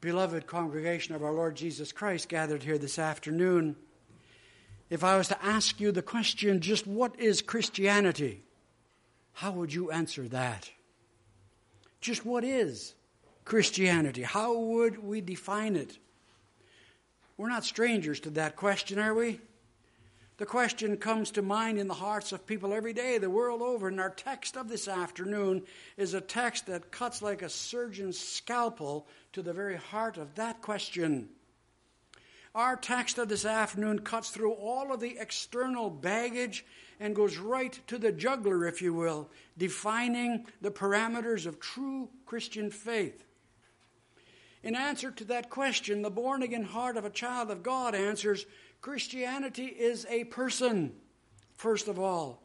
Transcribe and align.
beloved 0.00 0.46
congregation 0.46 1.14
of 1.14 1.24
our 1.24 1.32
Lord 1.32 1.56
Jesus 1.56 1.92
Christ 1.92 2.28
gathered 2.28 2.62
here 2.62 2.78
this 2.78 2.98
afternoon, 2.98 3.76
if 4.90 5.02
I 5.02 5.16
was 5.16 5.28
to 5.28 5.44
ask 5.44 5.80
you 5.80 5.92
the 5.92 6.02
question, 6.02 6.60
just 6.60 6.86
what 6.86 7.18
is 7.18 7.42
Christianity? 7.42 8.42
How 9.32 9.50
would 9.52 9.72
you 9.72 9.90
answer 9.90 10.28
that? 10.28 10.70
Just 12.00 12.24
what 12.24 12.44
is 12.44 12.94
Christianity? 13.44 14.22
How 14.22 14.56
would 14.56 15.02
we 15.02 15.20
define 15.20 15.76
it? 15.76 15.98
We're 17.36 17.48
not 17.48 17.64
strangers 17.64 18.20
to 18.20 18.30
that 18.30 18.56
question, 18.56 18.98
are 18.98 19.14
we? 19.14 19.40
The 20.38 20.46
question 20.46 20.96
comes 20.98 21.32
to 21.32 21.42
mind 21.42 21.78
in 21.78 21.88
the 21.88 21.94
hearts 21.94 22.30
of 22.30 22.46
people 22.46 22.72
every 22.72 22.92
day, 22.92 23.18
the 23.18 23.28
world 23.28 23.60
over. 23.60 23.88
And 23.88 23.98
our 23.98 24.10
text 24.10 24.56
of 24.56 24.68
this 24.68 24.86
afternoon 24.86 25.64
is 25.96 26.14
a 26.14 26.20
text 26.20 26.66
that 26.66 26.92
cuts 26.92 27.20
like 27.22 27.42
a 27.42 27.48
surgeon's 27.48 28.18
scalpel 28.18 29.08
to 29.32 29.42
the 29.42 29.52
very 29.52 29.76
heart 29.76 30.16
of 30.16 30.36
that 30.36 30.62
question. 30.62 31.28
Our 32.54 32.76
text 32.76 33.18
of 33.18 33.28
this 33.28 33.44
afternoon 33.44 33.98
cuts 33.98 34.30
through 34.30 34.52
all 34.52 34.92
of 34.92 35.00
the 35.00 35.18
external 35.18 35.90
baggage 35.90 36.64
and 37.00 37.16
goes 37.16 37.36
right 37.36 37.78
to 37.88 37.98
the 37.98 38.12
juggler, 38.12 38.64
if 38.64 38.80
you 38.80 38.94
will, 38.94 39.30
defining 39.56 40.46
the 40.60 40.70
parameters 40.70 41.46
of 41.46 41.58
true 41.58 42.10
Christian 42.26 42.70
faith. 42.70 43.24
In 44.62 44.74
answer 44.74 45.10
to 45.10 45.24
that 45.24 45.50
question, 45.50 46.02
the 46.02 46.10
born 46.10 46.42
again 46.42 46.64
heart 46.64 46.96
of 46.96 47.04
a 47.04 47.10
child 47.10 47.50
of 47.50 47.62
God 47.62 47.94
answers 47.94 48.44
Christianity 48.80 49.66
is 49.66 50.06
a 50.08 50.24
person, 50.24 50.92
first 51.56 51.88
of 51.88 51.98
all. 51.98 52.42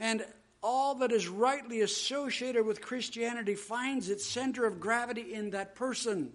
And 0.00 0.24
all 0.62 0.96
that 0.96 1.12
is 1.12 1.28
rightly 1.28 1.82
associated 1.82 2.64
with 2.66 2.80
Christianity 2.80 3.54
finds 3.54 4.08
its 4.08 4.26
center 4.26 4.66
of 4.66 4.80
gravity 4.80 5.34
in 5.34 5.50
that 5.50 5.74
person. 5.74 6.32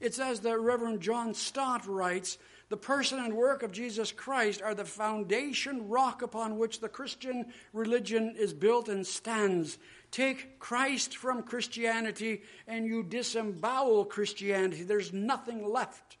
It's 0.00 0.18
as 0.18 0.40
the 0.40 0.58
Reverend 0.58 1.00
John 1.00 1.34
Stott 1.34 1.86
writes 1.86 2.38
the 2.72 2.76
person 2.78 3.18
and 3.18 3.34
work 3.34 3.62
of 3.62 3.70
Jesus 3.70 4.12
Christ 4.12 4.62
are 4.62 4.74
the 4.74 4.86
foundation 4.86 5.90
rock 5.90 6.22
upon 6.22 6.56
which 6.56 6.80
the 6.80 6.88
Christian 6.88 7.52
religion 7.74 8.34
is 8.38 8.54
built 8.54 8.88
and 8.88 9.06
stands. 9.06 9.76
Take 10.10 10.58
Christ 10.58 11.18
from 11.18 11.42
Christianity 11.42 12.40
and 12.66 12.86
you 12.86 13.02
disembowel 13.02 14.06
Christianity. 14.06 14.84
There's 14.84 15.12
nothing 15.12 15.68
left. 15.70 16.16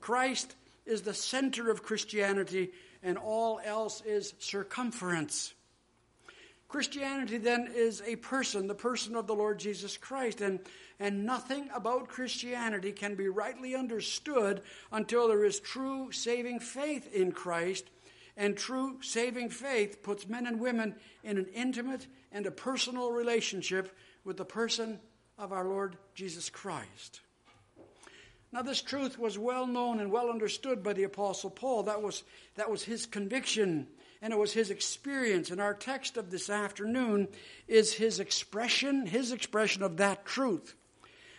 Christ 0.00 0.54
is 0.86 1.02
the 1.02 1.14
center 1.14 1.70
of 1.70 1.82
Christianity, 1.82 2.70
and 3.02 3.18
all 3.18 3.60
else 3.64 4.02
is 4.06 4.34
circumference. 4.38 5.52
Christianity 6.68 7.38
then 7.38 7.70
is 7.72 8.02
a 8.04 8.16
person, 8.16 8.66
the 8.66 8.74
person 8.74 9.14
of 9.14 9.26
the 9.26 9.34
Lord 9.34 9.58
Jesus 9.58 9.96
Christ, 9.96 10.40
and, 10.40 10.58
and 10.98 11.24
nothing 11.24 11.68
about 11.74 12.08
Christianity 12.08 12.92
can 12.92 13.14
be 13.14 13.28
rightly 13.28 13.74
understood 13.74 14.62
until 14.90 15.28
there 15.28 15.44
is 15.44 15.60
true 15.60 16.10
saving 16.10 16.60
faith 16.60 17.12
in 17.14 17.32
Christ. 17.32 17.90
And 18.36 18.56
true 18.56 18.98
saving 19.00 19.50
faith 19.50 20.02
puts 20.02 20.28
men 20.28 20.46
and 20.46 20.60
women 20.60 20.96
in 21.22 21.38
an 21.38 21.46
intimate 21.54 22.06
and 22.32 22.44
a 22.44 22.50
personal 22.50 23.10
relationship 23.10 23.96
with 24.24 24.36
the 24.36 24.44
person 24.44 25.00
of 25.38 25.52
our 25.52 25.66
Lord 25.66 25.96
Jesus 26.14 26.50
Christ. 26.50 27.20
Now, 28.52 28.62
this 28.62 28.80
truth 28.80 29.18
was 29.18 29.38
well 29.38 29.66
known 29.66 30.00
and 30.00 30.10
well 30.10 30.30
understood 30.30 30.82
by 30.82 30.92
the 30.92 31.04
Apostle 31.04 31.50
Paul. 31.50 31.84
That 31.84 32.02
was, 32.02 32.22
that 32.54 32.70
was 32.70 32.82
his 32.82 33.06
conviction 33.06 33.88
and 34.22 34.32
it 34.32 34.38
was 34.38 34.52
his 34.52 34.70
experience. 34.70 35.50
And 35.50 35.60
our 35.60 35.74
text 35.74 36.16
of 36.16 36.30
this 36.30 36.48
afternoon 36.48 37.28
is 37.68 37.92
his 37.92 38.18
expression, 38.20 39.06
his 39.06 39.32
expression 39.32 39.82
of 39.82 39.98
that 39.98 40.24
truth. 40.24 40.74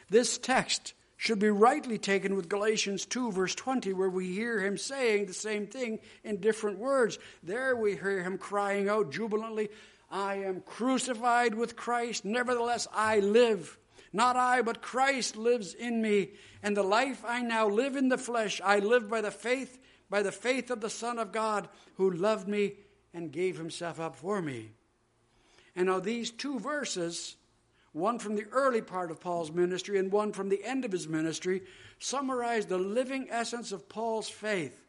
This 0.10 0.38
text 0.38 0.94
should 1.18 1.40
be 1.40 1.50
rightly 1.50 1.98
taken 1.98 2.36
with 2.36 2.48
Galatians 2.48 3.06
2, 3.06 3.32
verse 3.32 3.56
20, 3.56 3.94
where 3.94 4.10
we 4.10 4.32
hear 4.32 4.60
him 4.60 4.78
saying 4.78 5.26
the 5.26 5.34
same 5.34 5.66
thing 5.66 6.00
in 6.24 6.38
different 6.38 6.78
words. 6.78 7.18
There 7.42 7.76
we 7.76 7.94
hear 7.94 8.22
him 8.22 8.38
crying 8.38 8.88
out 8.88 9.12
jubilantly, 9.12 9.70
I 10.10 10.36
am 10.36 10.62
crucified 10.62 11.54
with 11.54 11.76
Christ, 11.76 12.24
nevertheless 12.24 12.88
I 12.94 13.20
live. 13.20 13.78
Not 14.18 14.36
I, 14.36 14.64
but 14.64 14.82
Christ 14.82 15.38
lives 15.38 15.76
in 15.76 16.02
me. 16.02 16.32
And 16.64 16.76
the 16.76 16.82
life 16.82 17.24
I 17.24 17.44
now 17.44 17.68
live 17.68 17.96
in 17.96 18.10
the 18.10 18.18
flesh, 18.18 18.60
I 18.66 18.80
live 18.80 19.08
by 19.12 19.22
the 19.22 19.30
faith, 19.30 19.78
by 20.10 20.24
the 20.24 20.32
faith 20.32 20.72
of 20.72 20.82
the 20.82 20.90
Son 20.90 21.20
of 21.20 21.32
God, 21.32 21.70
who 21.98 22.10
loved 22.10 22.48
me 22.48 22.74
and 23.14 23.32
gave 23.32 23.60
himself 23.60 24.00
up 24.00 24.16
for 24.16 24.42
me. 24.42 24.72
And 25.76 25.86
now 25.86 26.00
these 26.00 26.32
two 26.32 26.60
verses, 26.60 27.36
one 27.92 28.18
from 28.18 28.34
the 28.34 28.48
early 28.52 28.82
part 28.82 29.12
of 29.12 29.22
Paul's 29.22 29.52
ministry 29.52 30.00
and 30.00 30.12
one 30.12 30.34
from 30.34 30.50
the 30.50 30.66
end 30.66 30.84
of 30.84 30.92
his 30.92 31.08
ministry, 31.08 31.62
summarize 32.00 32.66
the 32.66 32.80
living 32.80 33.28
essence 33.30 33.72
of 33.72 33.88
Paul's 33.88 34.30
faith. 34.30 34.84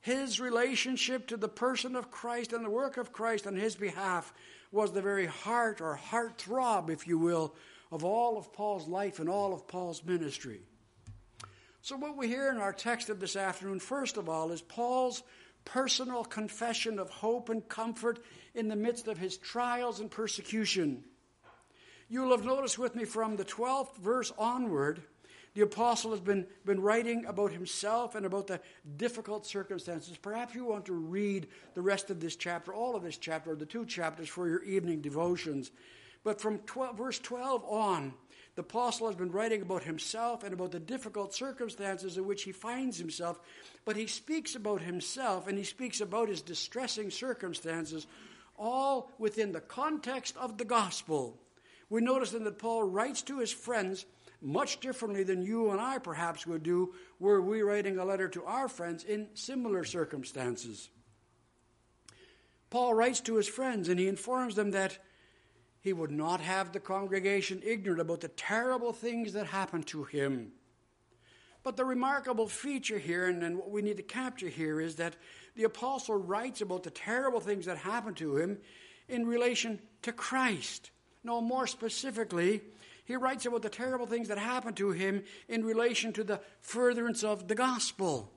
His 0.00 0.40
relationship 0.40 1.28
to 1.28 1.36
the 1.36 1.48
person 1.48 1.94
of 1.94 2.10
Christ 2.10 2.52
and 2.52 2.64
the 2.64 2.70
work 2.70 2.96
of 2.96 3.12
Christ 3.12 3.46
on 3.46 3.54
his 3.54 3.76
behalf 3.76 4.34
was 4.72 4.90
the 4.90 5.02
very 5.02 5.26
heart 5.26 5.80
or 5.80 5.94
heart 5.94 6.36
throb, 6.36 6.90
if 6.90 7.06
you 7.06 7.16
will, 7.16 7.54
of 7.92 8.02
all 8.04 8.36
of 8.36 8.52
Paul's 8.52 8.88
life 8.88 9.20
and 9.20 9.28
all 9.28 9.54
of 9.54 9.68
Paul's 9.68 10.02
ministry. 10.04 10.62
So, 11.82 11.96
what 11.96 12.16
we 12.16 12.26
hear 12.26 12.48
in 12.48 12.56
our 12.56 12.72
text 12.72 13.10
of 13.10 13.20
this 13.20 13.36
afternoon, 13.36 13.78
first 13.78 14.16
of 14.16 14.28
all, 14.28 14.50
is 14.50 14.62
Paul's 14.62 15.22
personal 15.64 16.24
confession 16.24 16.98
of 16.98 17.10
hope 17.10 17.48
and 17.48 17.68
comfort 17.68 18.18
in 18.54 18.68
the 18.68 18.76
midst 18.76 19.06
of 19.06 19.18
his 19.18 19.36
trials 19.36 20.00
and 20.00 20.10
persecution. 20.10 21.04
You'll 22.08 22.30
have 22.30 22.44
noticed 22.44 22.78
with 22.78 22.96
me 22.96 23.04
from 23.04 23.36
the 23.36 23.44
12th 23.44 23.96
verse 23.98 24.32
onward, 24.36 25.02
the 25.54 25.62
apostle 25.62 26.12
has 26.12 26.20
been, 26.20 26.46
been 26.64 26.80
writing 26.80 27.26
about 27.26 27.52
himself 27.52 28.14
and 28.14 28.24
about 28.24 28.46
the 28.46 28.60
difficult 28.96 29.46
circumstances. 29.46 30.16
Perhaps 30.16 30.54
you 30.54 30.64
want 30.64 30.86
to 30.86 30.94
read 30.94 31.46
the 31.74 31.82
rest 31.82 32.10
of 32.10 32.20
this 32.20 32.36
chapter, 32.36 32.72
all 32.72 32.96
of 32.96 33.02
this 33.02 33.18
chapter, 33.18 33.52
or 33.52 33.56
the 33.56 33.66
two 33.66 33.84
chapters 33.84 34.28
for 34.28 34.48
your 34.48 34.62
evening 34.62 35.02
devotions. 35.02 35.70
But 36.24 36.40
from 36.40 36.58
12, 36.58 36.96
verse 36.96 37.18
12 37.18 37.64
on, 37.64 38.14
the 38.54 38.62
apostle 38.62 39.06
has 39.06 39.16
been 39.16 39.32
writing 39.32 39.62
about 39.62 39.82
himself 39.82 40.44
and 40.44 40.52
about 40.52 40.72
the 40.72 40.78
difficult 40.78 41.34
circumstances 41.34 42.16
in 42.16 42.26
which 42.26 42.42
he 42.42 42.52
finds 42.52 42.98
himself. 42.98 43.40
But 43.84 43.96
he 43.96 44.06
speaks 44.06 44.54
about 44.54 44.82
himself 44.82 45.48
and 45.48 45.56
he 45.56 45.64
speaks 45.64 46.00
about 46.00 46.28
his 46.28 46.42
distressing 46.42 47.10
circumstances, 47.10 48.06
all 48.58 49.10
within 49.18 49.52
the 49.52 49.60
context 49.60 50.36
of 50.36 50.58
the 50.58 50.64
gospel. 50.64 51.38
We 51.88 52.02
notice 52.02 52.30
then 52.30 52.44
that 52.44 52.58
Paul 52.58 52.84
writes 52.84 53.22
to 53.22 53.38
his 53.38 53.52
friends 53.52 54.04
much 54.40 54.80
differently 54.80 55.22
than 55.22 55.42
you 55.42 55.70
and 55.70 55.80
I 55.80 55.98
perhaps 55.98 56.46
would 56.46 56.62
do 56.62 56.94
were 57.18 57.40
we 57.40 57.62
writing 57.62 57.98
a 57.98 58.04
letter 58.04 58.28
to 58.28 58.44
our 58.44 58.68
friends 58.68 59.04
in 59.04 59.28
similar 59.34 59.84
circumstances. 59.84 60.90
Paul 62.70 62.94
writes 62.94 63.20
to 63.20 63.36
his 63.36 63.48
friends 63.48 63.88
and 63.88 64.00
he 64.00 64.08
informs 64.08 64.54
them 64.54 64.72
that 64.72 64.98
he 65.82 65.92
would 65.92 66.12
not 66.12 66.40
have 66.40 66.72
the 66.72 66.80
congregation 66.80 67.60
ignorant 67.64 68.00
about 68.00 68.20
the 68.20 68.28
terrible 68.28 68.92
things 68.92 69.32
that 69.32 69.46
happened 69.46 69.86
to 69.88 70.04
him. 70.04 70.52
But 71.64 71.76
the 71.76 71.84
remarkable 71.84 72.46
feature 72.48 72.98
here, 72.98 73.26
and, 73.26 73.42
and 73.42 73.58
what 73.58 73.70
we 73.70 73.82
need 73.82 73.96
to 73.96 74.02
capture 74.02 74.48
here, 74.48 74.80
is 74.80 74.96
that 74.96 75.16
the 75.56 75.64
apostle 75.64 76.16
writes 76.16 76.60
about 76.60 76.84
the 76.84 76.90
terrible 76.90 77.40
things 77.40 77.66
that 77.66 77.78
happened 77.78 78.16
to 78.18 78.36
him 78.36 78.58
in 79.08 79.26
relation 79.26 79.80
to 80.02 80.12
Christ. 80.12 80.90
No, 81.24 81.40
more 81.40 81.66
specifically, 81.66 82.62
he 83.04 83.16
writes 83.16 83.46
about 83.46 83.62
the 83.62 83.68
terrible 83.68 84.06
things 84.06 84.28
that 84.28 84.38
happened 84.38 84.76
to 84.76 84.90
him 84.90 85.24
in 85.48 85.64
relation 85.64 86.12
to 86.14 86.24
the 86.24 86.40
furtherance 86.60 87.24
of 87.24 87.48
the 87.48 87.54
gospel. 87.56 88.32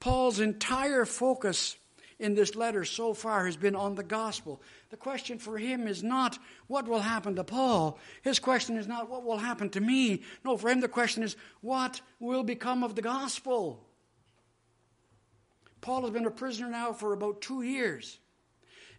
Paul's 0.00 0.38
entire 0.38 1.06
focus 1.06 1.76
in 2.18 2.34
this 2.34 2.56
letter 2.56 2.84
so 2.84 3.14
far 3.14 3.46
has 3.46 3.56
been 3.56 3.76
on 3.76 3.94
the 3.94 4.02
gospel. 4.02 4.60
The 4.90 4.96
question 4.96 5.38
for 5.38 5.56
him 5.56 5.86
is 5.86 6.02
not 6.02 6.38
what 6.66 6.88
will 6.88 7.00
happen 7.00 7.36
to 7.36 7.44
Paul. 7.44 7.98
His 8.22 8.38
question 8.38 8.76
is 8.76 8.88
not 8.88 9.08
what 9.08 9.24
will 9.24 9.38
happen 9.38 9.70
to 9.70 9.80
me. 9.80 10.22
No, 10.44 10.56
for 10.56 10.68
him 10.68 10.80
the 10.80 10.88
question 10.88 11.22
is 11.22 11.36
what 11.60 12.00
will 12.18 12.42
become 12.42 12.82
of 12.82 12.94
the 12.94 13.02
gospel. 13.02 13.84
Paul 15.80 16.02
has 16.02 16.10
been 16.10 16.26
a 16.26 16.30
prisoner 16.30 16.68
now 16.68 16.92
for 16.92 17.12
about 17.12 17.40
two 17.40 17.62
years. 17.62 18.18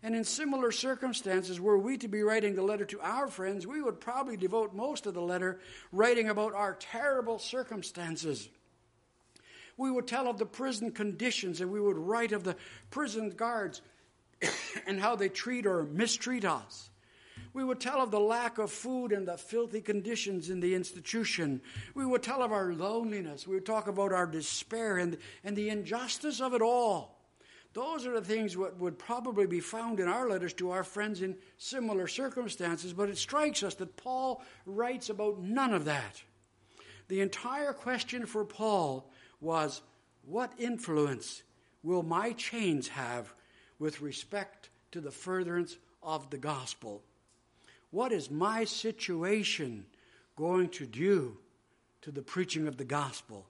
And 0.02 0.16
in 0.16 0.24
similar 0.24 0.72
circumstances, 0.72 1.60
were 1.60 1.78
we 1.78 1.98
to 1.98 2.08
be 2.08 2.22
writing 2.22 2.56
the 2.56 2.64
letter 2.64 2.86
to 2.86 3.02
our 3.02 3.28
friends, 3.28 3.68
we 3.68 3.82
would 3.82 4.00
probably 4.00 4.38
devote 4.38 4.74
most 4.74 5.06
of 5.06 5.14
the 5.14 5.22
letter 5.22 5.60
writing 5.92 6.30
about 6.30 6.54
our 6.54 6.76
terrible 6.76 7.38
circumstances 7.38 8.48
we 9.80 9.90
would 9.90 10.08
tell 10.08 10.28
of 10.28 10.38
the 10.38 10.46
prison 10.46 10.92
conditions 10.92 11.62
and 11.62 11.72
we 11.72 11.80
would 11.80 11.98
write 11.98 12.34
of 12.34 12.44
the 12.44 12.58
prison 12.92 13.30
guards 13.30 13.82
and 14.86 15.00
how 15.00 15.16
they 15.16 15.30
treat 15.30 15.66
or 15.66 15.84
mistreat 15.84 16.44
us. 16.44 16.90
We 17.54 17.64
would 17.64 17.80
tell 17.80 18.02
of 18.02 18.12
the 18.12 18.20
lack 18.20 18.58
of 18.58 18.72
food 18.72 19.14
and 19.14 19.26
the 19.26 19.38
filthy 19.38 19.80
conditions 19.80 20.50
in 20.50 20.60
the 20.60 20.76
institution. 20.76 21.62
We 21.96 22.06
would 22.06 22.22
tell 22.22 22.44
of 22.44 22.52
our 22.52 22.74
loneliness. 22.74 23.48
We 23.48 23.56
would 23.56 23.66
talk 23.66 23.88
about 23.88 24.12
our 24.12 24.28
despair 24.28 24.98
and, 24.98 25.18
and 25.46 25.56
the 25.56 25.70
injustice 25.70 26.42
of 26.42 26.54
it 26.54 26.62
all. 26.62 27.18
Those 27.74 28.06
are 28.06 28.14
the 28.14 28.26
things 28.26 28.56
that 28.56 28.78
would 28.78 29.00
probably 29.00 29.48
be 29.48 29.62
found 29.62 30.02
in 30.02 30.10
our 30.10 30.28
letters 30.28 30.54
to 30.56 30.72
our 30.72 30.84
friends 30.84 31.22
in 31.22 31.38
similar 31.58 32.08
circumstances, 32.08 32.92
but 32.92 33.10
it 33.10 33.18
strikes 33.18 33.64
us 33.64 33.76
that 33.76 33.96
Paul 33.96 34.44
writes 34.66 35.10
about 35.10 35.42
none 35.42 35.74
of 35.74 35.86
that. 35.86 36.22
The 37.08 37.22
entire 37.22 37.74
question 37.74 38.26
for 38.26 38.44
Paul 38.44 39.10
was 39.42 39.82
what 40.24 40.52
influence 40.58 41.44
will 41.84 42.04
my 42.04 42.34
chains 42.34 42.88
have 42.90 43.34
with 43.80 44.02
respect 44.02 44.70
to 44.92 45.02
the 45.02 45.12
furtherance 45.12 45.78
of 46.04 46.30
the 46.30 46.38
gospel? 46.38 47.02
What 47.92 48.12
is 48.12 48.30
my 48.30 48.66
situation 48.66 49.86
going 50.36 50.70
to 50.70 50.86
do 50.86 51.38
to 52.02 52.12
the 52.12 52.22
preaching 52.22 52.68
of 52.68 52.78
the 52.78 52.86
gospel? 52.86 53.48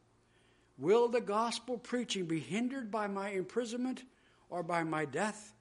Will 0.77 1.09
the 1.09 1.21
gospel 1.21 1.77
preaching 1.77 2.25
be 2.25 2.39
hindered 2.39 2.89
by 2.89 3.07
my 3.07 3.29
imprisonment 3.29 4.03
or 4.49 4.63
by 4.63 4.83
my 4.83 5.05
death? 5.05 5.53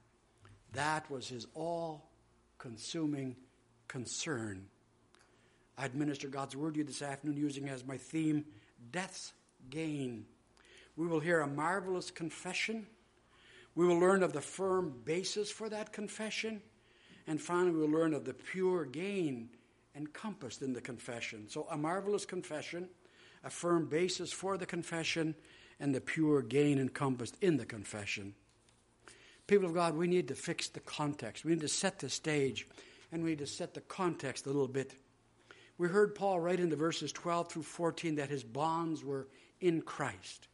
That 0.73 1.11
was 1.11 1.29
his 1.29 1.47
all 1.55 2.09
consuming 2.59 3.37
concern. 3.89 4.67
I 5.77 5.87
administer 5.87 6.29
God's 6.29 6.57
word 6.57 6.75
to 6.75 6.79
you 6.79 6.85
this 6.85 7.03
afternoon 7.03 7.37
using 7.37 7.69
as 7.69 7.85
my 7.85 7.97
theme 7.97 8.45
death's 8.93 9.33
gain. 9.71 10.27
We 10.97 11.07
will 11.07 11.21
hear 11.21 11.41
a 11.41 11.47
marvelous 11.47 12.11
confession. 12.11 12.87
We 13.75 13.87
will 13.87 13.99
learn 13.99 14.23
of 14.23 14.33
the 14.33 14.41
firm 14.41 14.95
basis 15.05 15.51
for 15.51 15.69
that 15.69 15.93
confession. 15.93 16.61
And 17.27 17.41
finally, 17.41 17.73
we'll 17.73 17.91
learn 17.91 18.15
of 18.15 18.25
the 18.25 18.35
pure 18.35 18.85
gain 18.85 19.51
encompassed 19.95 20.63
in 20.63 20.73
the 20.73 20.81
confession. 20.81 21.49
So, 21.49 21.67
a 21.71 21.77
marvelous 21.77 22.25
confession, 22.25 22.89
a 23.45 23.51
firm 23.51 23.87
basis 23.87 24.33
for 24.33 24.57
the 24.57 24.67
confession, 24.67 25.35
and 25.79 25.95
the 25.95 26.01
pure 26.01 26.43
gain 26.43 26.79
encompassed 26.79 27.37
in 27.41 27.57
the 27.57 27.67
confession. 27.67 28.35
People 29.47 29.69
of 29.69 29.75
God, 29.75 29.95
we 29.95 30.07
need 30.07 30.29
to 30.29 30.35
fix 30.35 30.69
the 30.69 30.81
context. 30.81 31.45
We 31.45 31.53
need 31.53 31.61
to 31.61 31.69
set 31.69 31.99
the 31.99 32.09
stage, 32.09 32.67
and 33.13 33.23
we 33.23 33.31
need 33.31 33.39
to 33.39 33.47
set 33.47 33.75
the 33.75 33.81
context 33.81 34.47
a 34.47 34.51
little 34.51 34.69
bit. 34.69 34.95
We 35.79 35.89
heard 35.89 36.15
Paul 36.15 36.41
write 36.41 36.61
in 36.61 36.71
the 36.71 36.77
verses 36.77 37.13
12 37.13 37.53
through 37.53 37.63
14 37.63 38.17
that 38.17 38.29
his 38.29 38.43
bonds 38.43 39.05
were 39.05 39.29
in 39.61 39.81
Christ. 39.81 40.49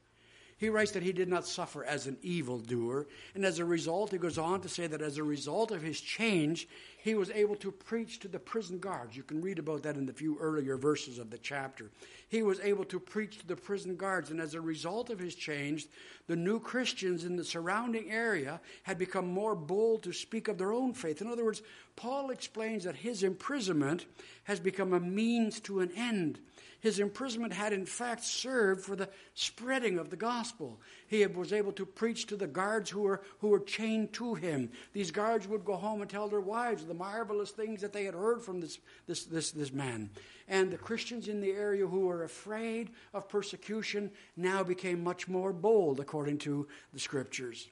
He 0.57 0.69
writes 0.69 0.93
that 0.93 1.03
he 1.03 1.13
did 1.13 1.29
not 1.29 1.47
suffer 1.47 1.85
as 1.85 2.07
an 2.07 2.17
evildoer. 2.23 3.07
And 3.35 3.45
as 3.45 3.59
a 3.59 3.65
result, 3.65 4.13
he 4.13 4.19
goes 4.19 4.39
on 4.39 4.61
to 4.61 4.69
say 4.69 4.87
that 4.87 5.03
as 5.03 5.19
a 5.19 5.25
result 5.25 5.73
of 5.73 5.83
his 5.83 6.01
change, 6.01 6.69
he 6.99 7.15
was 7.15 7.31
able 7.31 7.57
to 7.57 7.73
preach 7.73 8.21
to 8.21 8.29
the 8.29 8.39
prison 8.39 8.79
guards. 8.79 9.17
You 9.17 9.25
can 9.25 9.43
read 9.43 9.59
about 9.59 9.83
that 9.83 9.97
in 9.97 10.07
the 10.07 10.13
few 10.13 10.39
earlier 10.39 10.77
verses 10.77 11.19
of 11.19 11.31
the 11.31 11.39
chapter. 11.39 11.91
He 12.35 12.43
was 12.43 12.59
able 12.59 12.85
to 12.87 12.99
preach 12.99 13.39
to 13.39 13.47
the 13.47 13.55
prison 13.55 13.95
guards. 13.95 14.33
And 14.33 14.41
as 14.41 14.55
a 14.55 14.61
result 14.61 15.09
of 15.09 15.21
his 15.21 15.37
change, 15.37 15.87
the 16.27 16.35
new 16.35 16.59
Christians 16.59 17.23
in 17.25 17.37
the 17.37 17.45
surrounding 17.45 18.11
area 18.11 18.61
had 18.83 18.99
become 18.99 19.29
more 19.29 19.55
bold 19.55 20.03
to 20.03 20.13
speak 20.13 20.49
of 20.49 20.59
their 20.59 20.73
own 20.73 20.95
faith. 20.95 21.21
In 21.21 21.29
other 21.29 21.45
words, 21.45 21.63
Paul 21.95 22.31
explains 22.31 22.83
that 22.83 22.97
his 22.97 23.23
imprisonment 23.23 24.07
has 24.45 24.59
become 24.59 24.95
a 24.95 24.99
means 24.99 25.61
to 25.61 25.79
an 25.79 25.93
end 25.97 26.41
his 26.85 26.99
imprisonment 26.99 27.55
had 27.55 27.73
in 27.73 27.87
fact 27.87 28.23
served 28.23 28.85
for 28.85 28.95
the 28.95 29.09
spreading 29.33 29.99
of 29.99 30.11
the 30.11 30.17
gospel. 30.17 30.79
He 31.07 31.25
was 31.27 31.53
able 31.53 31.73
to 31.73 31.87
preach 31.87 32.27
to 32.27 32.37
the 32.37 32.47
guards 32.47 32.91
who 32.91 33.03
were, 33.03 33.23
who 33.41 33.49
were 33.49 33.61
chained 33.61 34.13
to 34.15 34.35
him. 34.35 34.71
These 34.93 35.11
guards 35.11 35.47
would 35.47 35.65
go 35.65 35.77
home 35.77 36.01
and 36.01 36.11
tell 36.11 36.29
their 36.29 36.41
wives 36.41 36.85
the 36.85 36.95
marvelous 36.95 37.51
things 37.51 37.83
that 37.83 37.93
they 37.93 38.05
had 38.05 38.15
heard 38.15 38.43
from 38.43 38.61
this, 38.61 38.79
this, 39.07 39.25
this, 39.25 39.51
this 39.51 39.73
man. 39.73 40.11
And 40.49 40.71
the 40.71 40.79
Christians 40.79 41.29
in 41.29 41.41
the 41.41 41.53
area 41.53 41.87
who 41.87 42.01
were 42.01 42.25
afraid 42.25 42.91
of 43.13 43.29
persecution 43.29 44.11
now 44.37 44.63
became 44.63 45.05
much 45.05 45.29
more 45.29 45.53
bold, 45.53 46.01
according 46.01 46.39
to 46.39 46.69
the 46.93 47.01
scriptures. 47.01 47.69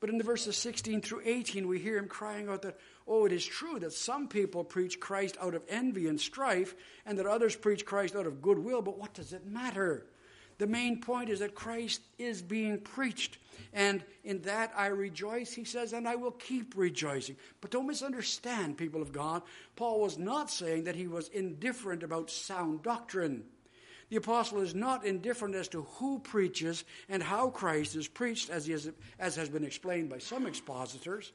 But 0.00 0.10
in 0.10 0.18
the 0.18 0.24
verses 0.24 0.56
16 0.56 1.00
through 1.00 1.22
18, 1.24 1.66
we 1.66 1.78
hear 1.78 1.96
him 1.96 2.08
crying 2.08 2.48
out 2.48 2.62
that, 2.62 2.78
oh, 3.08 3.24
it 3.24 3.32
is 3.32 3.44
true 3.44 3.78
that 3.78 3.94
some 3.94 4.28
people 4.28 4.62
preach 4.62 5.00
Christ 5.00 5.36
out 5.40 5.54
of 5.54 5.62
envy 5.68 6.08
and 6.08 6.20
strife, 6.20 6.74
and 7.06 7.18
that 7.18 7.26
others 7.26 7.56
preach 7.56 7.86
Christ 7.86 8.14
out 8.14 8.26
of 8.26 8.42
goodwill, 8.42 8.82
but 8.82 8.98
what 8.98 9.14
does 9.14 9.32
it 9.32 9.46
matter? 9.46 10.06
The 10.58 10.66
main 10.66 11.00
point 11.00 11.30
is 11.30 11.40
that 11.40 11.54
Christ 11.54 12.00
is 12.18 12.42
being 12.42 12.78
preached. 12.78 13.38
And 13.72 14.04
in 14.22 14.40
that 14.42 14.72
I 14.76 14.86
rejoice, 14.86 15.52
he 15.52 15.64
says, 15.64 15.92
and 15.92 16.06
I 16.06 16.14
will 16.14 16.30
keep 16.30 16.74
rejoicing. 16.76 17.36
But 17.60 17.70
don't 17.72 17.86
misunderstand, 17.86 18.76
people 18.76 19.02
of 19.02 19.12
God. 19.12 19.42
Paul 19.74 20.00
was 20.00 20.16
not 20.16 20.50
saying 20.50 20.84
that 20.84 20.94
he 20.94 21.08
was 21.08 21.28
indifferent 21.28 22.02
about 22.02 22.30
sound 22.30 22.82
doctrine. 22.82 23.44
The 24.10 24.16
apostle 24.16 24.60
is 24.60 24.74
not 24.74 25.04
indifferent 25.04 25.54
as 25.54 25.68
to 25.68 25.82
who 25.96 26.20
preaches 26.20 26.84
and 27.08 27.22
how 27.22 27.48
Christ 27.48 27.96
is 27.96 28.06
preached, 28.06 28.50
as, 28.50 28.66
has, 28.66 28.90
as 29.18 29.34
has 29.34 29.48
been 29.48 29.64
explained 29.64 30.08
by 30.08 30.18
some 30.18 30.46
expositors. 30.46 31.32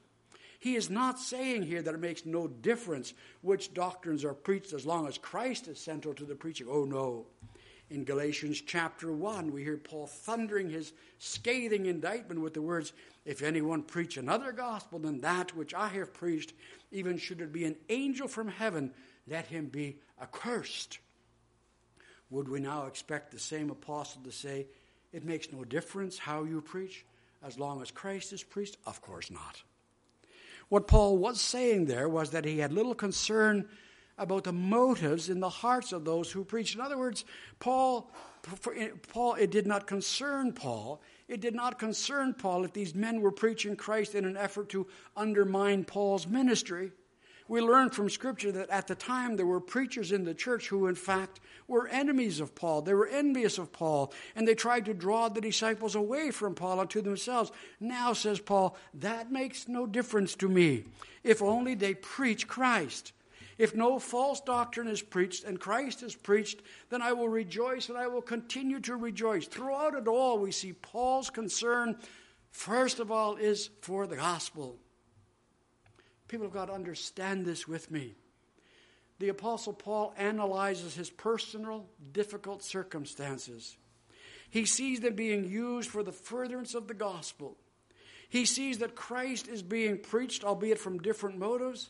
He 0.60 0.75
is 0.75 0.89
not 0.89 1.19
saying 1.19 1.63
here 1.63 1.81
that 1.81 1.94
it 1.94 2.00
makes 2.00 2.25
no 2.25 2.48
difference 2.48 3.13
which 3.42 3.74
doctrines 3.74 4.24
are 4.24 4.33
preached 4.33 4.74
as 4.74 4.86
long 4.86 5.07
as 5.07 5.18
Christ 5.18 5.68
is 5.68 5.80
central 5.80 6.13
to 6.16 6.25
the 6.25 6.36
preaching. 6.36 6.68
Oh, 6.69 6.86
no. 6.86 7.25
In 7.89 8.03
Galatians 8.03 8.62
chapter 8.62 9.12
1, 9.12 9.51
we 9.51 9.63
hear 9.63 9.77
Paul 9.77 10.06
thundering 10.06 10.69
his 10.69 10.94
scathing 11.18 11.88
indictment 11.88 12.39
with 12.39 12.53
the 12.53 12.62
words, 12.62 12.94
If 13.25 13.41
anyone 13.41 13.81
preach 13.81 14.15
another 14.18 14.51
gospel 14.51 15.00
than 15.00 15.21
that 15.21 15.56
which 15.56 15.74
I 15.74 15.88
have 15.88 16.13
preached, 16.13 16.53
even 16.91 17.18
should 17.18 17.41
it 17.41 17.51
be 17.51 17.65
an 17.65 17.77
angel 17.89 18.27
from 18.27 18.47
heaven, 18.47 18.94
let 19.27 19.47
him 19.47 19.68
be 19.68 19.97
accursed. 20.21 21.00
Would 22.30 22.47
we 22.47 22.59
now 22.59 22.86
expect 22.86 23.31
the 23.31 23.39
same 23.39 23.71
apostle 23.71 24.21
to 24.21 24.31
say, 24.31 24.68
It 25.12 25.25
makes 25.25 25.51
no 25.51 25.63
difference 25.63 26.19
how 26.19 26.44
you 26.44 26.62
preach 26.62 27.06
as 27.44 27.57
long 27.57 27.81
as 27.81 27.89
Christ 27.89 28.33
is 28.33 28.44
preached? 28.44 28.77
Of 28.85 29.01
course 29.01 29.31
not. 29.31 29.63
What 30.68 30.88
Paul 30.88 31.18
was 31.18 31.42
saying 31.42 31.85
there 31.85 32.07
was 32.07 32.30
that 32.31 32.45
he 32.45 32.59
had 32.59 32.71
little 32.71 32.94
concern 32.94 33.68
about 34.19 34.44
the 34.44 34.51
motives 34.51 35.30
in 35.30 35.39
the 35.39 35.50
hearts 35.50 35.92
of 35.92 36.06
those 36.06 36.31
who 36.31 36.44
preach. 36.44 36.75
In 36.75 36.81
other 36.81 36.98
words, 36.98 37.25
Paul, 37.60 38.12
Paul, 39.12 39.36
it 39.36 39.51
did 39.51 39.66
not 39.66 39.88
concern 39.88 40.54
Paul. 40.54 41.01
It 41.27 41.42
did 41.42 41.56
not 41.56 41.80
concern 41.80 42.33
Paul 42.33 42.66
if 42.66 42.74
these 42.74 42.94
men 42.94 43.21
were 43.21 43.31
preaching 43.31 43.75
Christ 43.75 44.16
in 44.16 44.25
an 44.25 44.38
effort 44.38 44.69
to 44.69 44.88
undermine 45.16 45.86
Paul's 45.86 46.27
ministry 46.27 46.92
we 47.50 47.62
learn 47.62 47.89
from 47.89 48.12
Scripture 48.12 48.51
that 48.51 48.69
at 48.69 48.86
the 48.86 48.94
time 48.94 49.36
there 49.36 49.45
were 49.45 49.60
preachers 49.60 50.12
in 50.12 50.24
the 50.24 50.36
church 50.36 50.69
who, 50.69 50.86
in 50.86 50.94
fact, 50.94 51.39
were 51.68 51.88
enemies 51.88 52.39
of 52.39 52.54
Paul. 52.54 52.83
They 52.83 52.94
were 52.94 53.07
envious 53.07 53.57
of 53.57 53.74
Paul, 53.74 54.13
and 54.36 54.48
they 54.48 54.54
tried 54.54 54.86
to 54.86 54.94
draw 54.94 55.30
the 55.30 55.42
disciples 55.42 55.95
away 55.95 56.30
from 56.30 56.54
Paul 56.54 56.80
and 56.80 56.89
to 56.92 57.01
themselves. 57.01 57.51
Now, 57.80 58.13
says 58.13 58.39
Paul, 58.39 58.77
that 58.94 59.31
makes 59.31 59.68
no 59.68 59.88
difference 59.88 60.36
to 60.36 60.48
me, 60.48 60.86
if 61.24 61.42
only 61.42 61.74
they 61.74 61.95
preach 61.95 62.48
Christ. 62.48 63.13
If 63.59 63.75
no 63.75 64.00
false 64.00 64.39
doctrine 64.39 64.88
is 64.88 65.01
preached 65.01 65.44
and 65.44 65.59
Christ 65.59 66.01
is 66.01 66.15
preached, 66.15 66.61
then 66.89 67.01
I 67.01 67.11
will 67.11 67.27
rejoice 67.27 67.89
and 67.89 67.97
I 67.97 68.07
will 68.07 68.21
continue 68.21 68.79
to 68.79 68.95
rejoice. 68.95 69.47
Throughout 69.47 69.95
it 69.95 70.07
all, 70.07 70.39
we 70.39 70.51
see 70.51 70.71
Paul's 70.71 71.30
concern, 71.30 71.97
first 72.51 72.99
of 72.99 73.11
all, 73.11 73.35
is 73.35 73.69
for 73.81 74.07
the 74.07 74.16
gospel. 74.16 74.78
People 76.30 76.45
have 76.45 76.54
got 76.54 76.68
to 76.68 76.73
understand 76.73 77.45
this 77.45 77.68
with 77.68 77.92
me. 77.92 78.16
The 79.19 79.28
Apostle 79.28 79.73
Paul 79.73 80.13
analyzes 80.18 80.95
his 80.95 81.09
personal, 81.09 81.85
difficult 82.13 82.63
circumstances. 82.63 83.75
He 84.49 84.66
sees 84.66 85.01
them 85.01 85.16
being 85.16 85.44
used 85.44 85.89
for 85.89 86.01
the 86.01 86.13
furtherance 86.13 86.75
of 86.75 86.87
the 86.87 86.94
gospel. 86.94 87.57
He 88.30 88.45
sees 88.45 88.78
that 88.78 88.95
Christ 88.95 89.49
is 89.49 89.61
being 89.61 89.97
preached, 89.97 90.45
albeit 90.45 90.80
from 90.80 90.99
different 90.99 91.37
motives. 91.37 91.89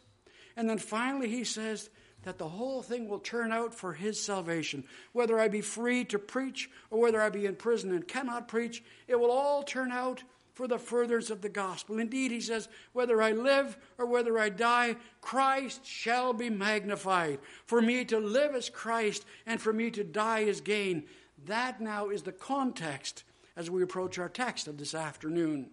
And 0.59 0.69
then 0.69 0.77
finally, 0.77 1.29
he 1.29 1.45
says 1.45 1.89
that 2.23 2.37
the 2.37 2.49
whole 2.49 2.81
thing 2.81 3.07
will 3.07 3.19
turn 3.19 3.53
out 3.53 3.73
for 3.73 3.93
his 3.93 4.21
salvation. 4.21 4.83
Whether 5.13 5.39
I 5.39 5.47
be 5.47 5.61
free 5.61 6.03
to 6.03 6.19
preach 6.19 6.69
or 6.91 6.99
whether 6.99 7.21
I 7.21 7.29
be 7.29 7.45
in 7.45 7.55
prison 7.55 7.93
and 7.93 8.05
cannot 8.05 8.49
preach, 8.49 8.83
it 9.07 9.17
will 9.17 9.31
all 9.31 9.63
turn 9.63 9.89
out 9.89 10.21
for 10.53 10.67
the 10.67 10.77
furtherance 10.77 11.29
of 11.29 11.41
the 11.41 11.47
gospel. 11.47 11.97
Indeed, 11.97 12.31
he 12.31 12.41
says, 12.41 12.67
whether 12.91 13.21
I 13.21 13.31
live 13.31 13.77
or 13.97 14.05
whether 14.05 14.37
I 14.37 14.49
die, 14.49 14.97
Christ 15.21 15.85
shall 15.85 16.33
be 16.33 16.49
magnified. 16.49 17.39
For 17.65 17.81
me 17.81 18.03
to 18.03 18.19
live 18.19 18.53
is 18.53 18.69
Christ, 18.69 19.23
and 19.45 19.61
for 19.61 19.71
me 19.71 19.89
to 19.91 20.03
die 20.03 20.39
is 20.39 20.59
gain. 20.59 21.05
That 21.45 21.79
now 21.79 22.09
is 22.09 22.23
the 22.23 22.33
context 22.33 23.23
as 23.55 23.69
we 23.69 23.81
approach 23.81 24.19
our 24.19 24.27
text 24.27 24.67
of 24.67 24.77
this 24.77 24.93
afternoon. 24.93 25.69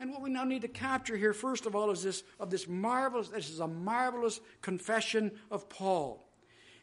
And 0.00 0.10
what 0.10 0.22
we 0.22 0.30
now 0.30 0.44
need 0.44 0.62
to 0.62 0.68
capture 0.68 1.14
here, 1.14 1.34
first 1.34 1.66
of 1.66 1.76
all, 1.76 1.90
is 1.90 2.02
this 2.02 2.24
of 2.40 2.50
this 2.50 2.66
marvelous, 2.66 3.28
this 3.28 3.50
is 3.50 3.60
a 3.60 3.68
marvelous 3.68 4.40
confession 4.62 5.30
of 5.50 5.68
Paul. 5.68 6.26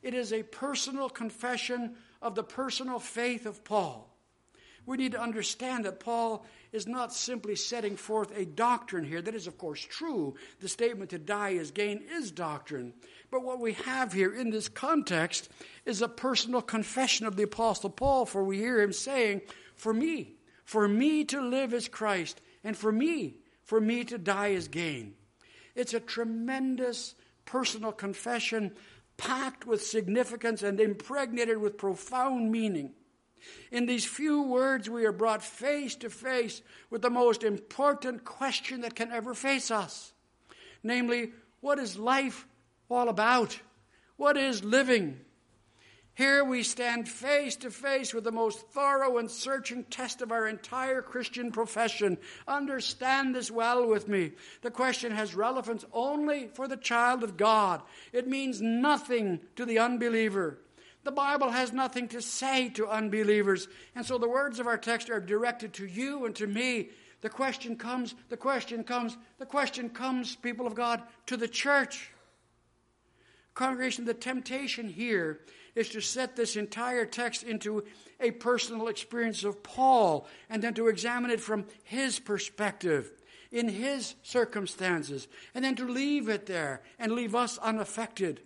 It 0.04 0.14
is 0.14 0.32
a 0.32 0.44
personal 0.44 1.10
confession 1.10 1.96
of 2.22 2.36
the 2.36 2.44
personal 2.44 3.00
faith 3.00 3.48
of 3.48 3.64
Paul. 3.64 4.14
We 4.86 4.98
need 4.98 5.14
to 5.14 5.22
understand 5.22 5.84
that 5.84 6.00
Paul 6.00 6.46
is 6.72 6.88
not 6.88 7.14
simply 7.14 7.56
setting 7.56 7.98
forth 7.98 8.32
a 8.38 8.46
doctrine 8.46 9.04
here. 9.04 9.22
That 9.22 9.36
is, 9.36 9.48
of 9.48 9.58
course, 9.58 9.82
true. 9.82 10.36
The 10.62 10.70
statement 10.70 11.10
to 11.10 11.20
die 11.20 11.50
is 11.50 11.72
gain 11.72 12.04
is 12.10 12.32
doctrine. 12.32 12.94
But 13.32 13.44
what 13.44 13.60
we 13.60 13.74
have 13.74 14.14
here 14.14 14.34
in 14.34 14.50
this 14.52 14.70
context 14.70 15.50
is 15.86 16.02
a 16.02 16.08
personal 16.08 16.62
confession 16.62 17.26
of 17.26 17.36
the 17.36 17.44
Apostle 17.44 17.90
Paul, 17.90 18.26
for 18.26 18.44
we 18.44 18.60
hear 18.60 18.80
him 18.80 18.94
saying, 18.94 19.42
For 19.76 19.94
me, 19.94 20.36
for 20.64 20.88
me 20.88 21.26
to 21.26 21.42
live 21.42 21.74
is 21.74 21.90
Christ, 21.90 22.40
and 22.68 22.78
for 22.78 22.92
me, 22.92 23.38
for 23.64 23.82
me 23.82 24.04
to 24.04 24.20
die 24.20 24.50
is 24.50 24.68
gain. 24.68 25.16
It's 25.74 25.96
a 25.96 26.00
tremendous 26.00 27.16
personal 27.46 27.92
confession 27.92 28.76
packed 29.18 29.66
with 29.66 29.82
significance 29.82 30.62
and 30.62 30.80
impregnated 30.80 31.58
with 31.58 31.78
profound 31.78 32.52
meaning. 32.52 32.92
In 33.72 33.88
these 33.88 34.06
few 34.06 34.44
words, 34.44 34.90
we 34.90 35.06
are 35.06 35.12
brought 35.12 35.42
face 35.42 35.96
to 35.96 36.10
face 36.12 36.62
with 36.92 37.02
the 37.02 37.10
most 37.10 37.44
important 37.44 38.24
question 38.26 38.82
that 38.82 38.96
can 38.96 39.12
ever 39.12 39.34
face 39.34 39.72
us 39.72 40.14
namely, 40.84 41.32
what 41.60 41.80
is 41.80 41.98
life 41.98 42.48
all 42.90 43.10
about? 43.10 43.60
What 44.16 44.38
is 44.38 44.64
living? 44.64 45.20
Here 46.18 46.44
we 46.44 46.64
stand 46.64 47.08
face 47.08 47.56
to 47.58 47.70
face 47.70 48.12
with 48.12 48.24
the 48.24 48.32
most 48.32 48.68
thorough 48.70 49.20
and 49.20 49.30
searching 49.30 49.84
test 49.84 50.24
of 50.24 50.32
our 50.32 50.48
entire 50.48 51.00
Christian 51.00 51.52
profession. 51.52 52.18
Understand 52.48 53.36
this 53.36 53.52
well 53.52 53.88
with 53.88 54.08
me. 54.08 54.32
The 54.64 54.72
question 54.72 55.12
has 55.12 55.36
relevance 55.36 55.86
only 55.94 56.48
for 56.48 56.68
the 56.68 56.76
child 56.76 57.24
of 57.24 57.38
God, 57.38 57.84
it 58.14 58.28
means 58.28 58.60
nothing 58.64 59.42
to 59.58 59.64
the 59.64 59.78
unbeliever. 59.78 60.58
The 61.04 61.12
Bible 61.12 61.52
has 61.52 61.72
nothing 61.72 62.08
to 62.08 62.22
say 62.24 62.70
to 62.70 62.88
unbelievers. 62.88 63.68
And 63.96 64.04
so 64.04 64.18
the 64.18 64.28
words 64.28 64.60
of 64.60 64.66
our 64.66 64.80
text 64.80 65.12
are 65.12 65.20
directed 65.20 65.72
to 65.74 65.86
you 65.86 66.26
and 66.26 66.36
to 66.38 66.48
me. 66.48 66.90
The 67.22 67.30
question 67.30 67.76
comes, 67.76 68.16
the 68.30 68.38
question 68.38 68.84
comes, 68.84 69.16
the 69.38 69.46
question 69.46 69.88
comes, 69.88 70.36
people 70.36 70.66
of 70.66 70.74
God, 70.74 71.04
to 71.28 71.38
the 71.38 71.48
church. 71.48 72.10
Congregation, 73.54 74.06
the 74.06 74.16
temptation 74.16 74.88
here 74.88 75.42
is 75.78 75.90
to 75.90 76.02
set 76.02 76.36
this 76.36 76.56
entire 76.56 77.06
text 77.06 77.44
into 77.44 77.84
a 78.20 78.32
personal 78.32 78.88
experience 78.88 79.44
of 79.44 79.62
Paul 79.62 80.28
and 80.50 80.62
then 80.62 80.74
to 80.74 80.88
examine 80.88 81.30
it 81.30 81.40
from 81.40 81.66
his 81.84 82.20
perspective, 82.20 83.12
in 83.52 83.70
his 83.70 84.16
circumstances, 84.24 85.28
and 85.54 85.64
then 85.64 85.76
to 85.76 85.86
leave 85.86 86.30
it 86.30 86.48
there 86.48 86.82
and 86.98 87.12
leave 87.12 87.36
us 87.36 87.58
unaffected. 87.60 88.42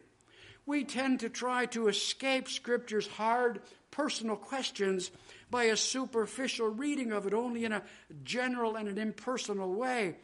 We 0.65 0.83
tend 0.83 1.21
to 1.21 1.29
try 1.29 1.65
to 1.67 1.87
escape 1.87 2.49
Scripture's 2.49 3.07
hard 3.07 3.61
personal 3.91 4.35
questions 4.35 5.09
by 5.49 5.65
a 5.65 5.77
superficial 5.77 6.67
reading 6.67 7.11
of 7.11 7.25
it, 7.27 7.33
only 7.33 7.65
in 7.65 7.71
a 7.71 7.83
general 8.23 8.75
and 8.75 8.87
an 8.87 8.97
impersonal 8.97 9.73
way. 9.73 10.17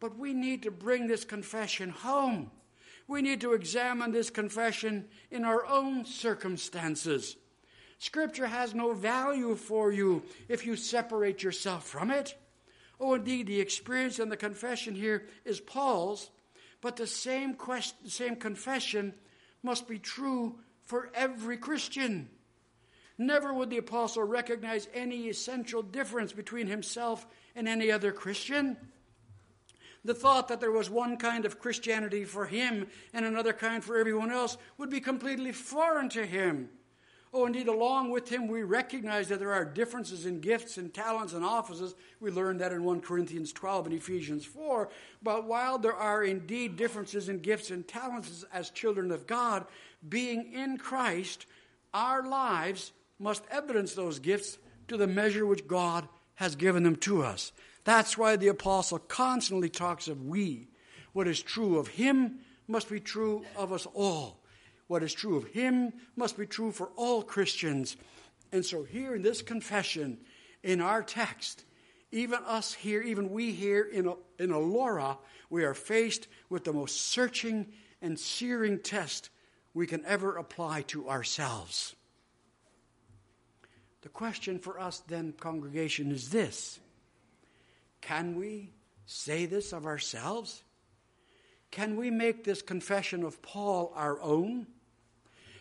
But 0.00 0.18
we 0.18 0.32
need 0.34 0.62
to 0.62 0.70
bring 0.70 1.06
this 1.06 1.24
confession 1.24 1.90
home 1.90 2.50
we 3.10 3.22
need 3.22 3.40
to 3.40 3.54
examine 3.54 4.12
this 4.12 4.30
confession 4.30 5.04
in 5.32 5.44
our 5.44 5.66
own 5.66 6.04
circumstances. 6.04 7.36
Scripture 7.98 8.46
has 8.46 8.72
no 8.72 8.94
value 8.94 9.56
for 9.56 9.90
you 9.90 10.22
if 10.48 10.64
you 10.64 10.76
separate 10.76 11.42
yourself 11.42 11.84
from 11.84 12.12
it. 12.12 12.36
Oh, 13.00 13.14
indeed, 13.14 13.48
the 13.48 13.60
experience 13.60 14.20
and 14.20 14.30
the 14.30 14.36
confession 14.36 14.94
here 14.94 15.26
is 15.44 15.58
Paul's, 15.58 16.30
but 16.80 16.94
the 16.94 17.06
same, 17.06 17.56
same 18.06 18.36
confession 18.36 19.12
must 19.64 19.88
be 19.88 19.98
true 19.98 20.60
for 20.84 21.10
every 21.12 21.56
Christian. 21.56 22.30
Never 23.18 23.52
would 23.52 23.70
the 23.70 23.78
apostle 23.78 24.22
recognize 24.22 24.88
any 24.94 25.28
essential 25.28 25.82
difference 25.82 26.32
between 26.32 26.68
himself 26.68 27.26
and 27.56 27.66
any 27.66 27.90
other 27.90 28.12
Christian. 28.12 28.76
The 30.04 30.14
thought 30.14 30.48
that 30.48 30.60
there 30.60 30.70
was 30.70 30.88
one 30.88 31.16
kind 31.16 31.44
of 31.44 31.58
Christianity 31.58 32.24
for 32.24 32.46
him 32.46 32.86
and 33.12 33.24
another 33.24 33.52
kind 33.52 33.84
for 33.84 33.98
everyone 33.98 34.30
else 34.30 34.56
would 34.78 34.90
be 34.90 35.00
completely 35.00 35.52
foreign 35.52 36.08
to 36.10 36.24
him. 36.24 36.70
Oh, 37.32 37.46
indeed, 37.46 37.68
along 37.68 38.10
with 38.10 38.28
him, 38.28 38.48
we 38.48 38.64
recognize 38.64 39.28
that 39.28 39.38
there 39.38 39.52
are 39.52 39.64
differences 39.64 40.26
in 40.26 40.40
gifts 40.40 40.78
and 40.78 40.92
talents 40.92 41.32
and 41.32 41.44
offices. 41.44 41.94
We 42.18 42.32
learned 42.32 42.60
that 42.60 42.72
in 42.72 42.82
1 42.82 43.02
Corinthians 43.02 43.52
12 43.52 43.86
and 43.86 43.94
Ephesians 43.94 44.44
4. 44.44 44.88
But 45.22 45.44
while 45.44 45.78
there 45.78 45.94
are 45.94 46.24
indeed 46.24 46.74
differences 46.76 47.28
in 47.28 47.38
gifts 47.38 47.70
and 47.70 47.86
talents 47.86 48.44
as 48.52 48.70
children 48.70 49.12
of 49.12 49.28
God, 49.28 49.64
being 50.08 50.52
in 50.52 50.76
Christ, 50.76 51.46
our 51.94 52.26
lives 52.26 52.90
must 53.20 53.44
evidence 53.48 53.94
those 53.94 54.18
gifts 54.18 54.58
to 54.88 54.96
the 54.96 55.06
measure 55.06 55.46
which 55.46 55.68
God 55.68 56.08
has 56.40 56.56
given 56.56 56.82
them 56.82 56.96
to 56.96 57.22
us. 57.22 57.52
That's 57.84 58.16
why 58.16 58.36
the 58.36 58.48
apostle 58.48 58.98
constantly 58.98 59.68
talks 59.68 60.08
of 60.08 60.24
we. 60.24 60.68
What 61.12 61.28
is 61.28 61.42
true 61.42 61.78
of 61.78 61.88
him 61.88 62.38
must 62.66 62.88
be 62.88 62.98
true 62.98 63.44
of 63.56 63.74
us 63.74 63.86
all. 63.92 64.40
What 64.86 65.02
is 65.02 65.12
true 65.12 65.36
of 65.36 65.48
him 65.48 65.92
must 66.16 66.38
be 66.38 66.46
true 66.46 66.72
for 66.72 66.88
all 66.96 67.22
Christians. 67.22 67.96
And 68.52 68.64
so, 68.64 68.84
here 68.84 69.14
in 69.14 69.20
this 69.20 69.42
confession, 69.42 70.16
in 70.62 70.80
our 70.80 71.02
text, 71.02 71.64
even 72.10 72.38
us 72.46 72.72
here, 72.72 73.02
even 73.02 73.30
we 73.30 73.52
here 73.52 73.82
in, 73.82 74.06
in 74.38 74.48
Elora, 74.48 75.18
we 75.50 75.64
are 75.64 75.74
faced 75.74 76.26
with 76.48 76.64
the 76.64 76.72
most 76.72 77.02
searching 77.02 77.66
and 78.00 78.18
searing 78.18 78.78
test 78.78 79.28
we 79.74 79.86
can 79.86 80.02
ever 80.06 80.38
apply 80.38 80.82
to 80.82 81.06
ourselves. 81.06 81.94
The 84.02 84.08
question 84.08 84.58
for 84.58 84.80
us 84.80 85.00
then, 85.00 85.32
congregation, 85.32 86.10
is 86.10 86.30
this 86.30 86.80
can 88.00 88.36
we 88.36 88.70
say 89.06 89.46
this 89.46 89.72
of 89.72 89.86
ourselves? 89.86 90.62
Can 91.70 91.96
we 91.96 92.10
make 92.10 92.44
this 92.44 92.62
confession 92.62 93.22
of 93.22 93.42
Paul 93.42 93.92
our 93.94 94.20
own? 94.20 94.66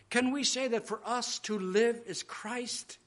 Can 0.10 0.32
we 0.32 0.44
say 0.44 0.68
that 0.70 0.88
for 0.88 1.02
us 1.06 1.38
to 1.40 1.60
live 1.60 2.02
is 2.08 2.24
Christ? 2.24 2.98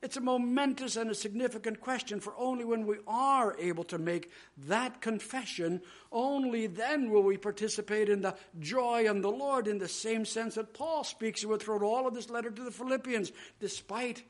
It's 0.00 0.16
a 0.16 0.20
momentous 0.20 0.96
and 0.96 1.10
a 1.10 1.14
significant 1.14 1.80
question, 1.80 2.20
for 2.20 2.32
only 2.36 2.64
when 2.64 2.86
we 2.86 2.98
are 3.08 3.56
able 3.58 3.82
to 3.84 3.98
make 3.98 4.30
that 4.68 5.00
confession, 5.00 5.80
only 6.12 6.68
then 6.68 7.10
will 7.10 7.22
we 7.22 7.36
participate 7.36 8.08
in 8.08 8.20
the 8.20 8.36
joy 8.60 9.08
in 9.08 9.22
the 9.22 9.30
Lord 9.30 9.66
in 9.66 9.78
the 9.78 9.88
same 9.88 10.24
sense 10.24 10.54
that 10.54 10.74
Paul 10.74 11.02
speaks 11.02 11.42
of 11.42 11.60
throughout 11.60 11.82
all 11.82 12.06
of 12.06 12.14
this 12.14 12.30
letter 12.30 12.50
to 12.50 12.62
the 12.62 12.70
Philippians, 12.70 13.32
despite 13.58 14.22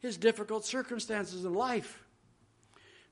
his 0.00 0.16
difficult 0.16 0.64
circumstances 0.64 1.44
in 1.44 1.54
life. 1.54 2.02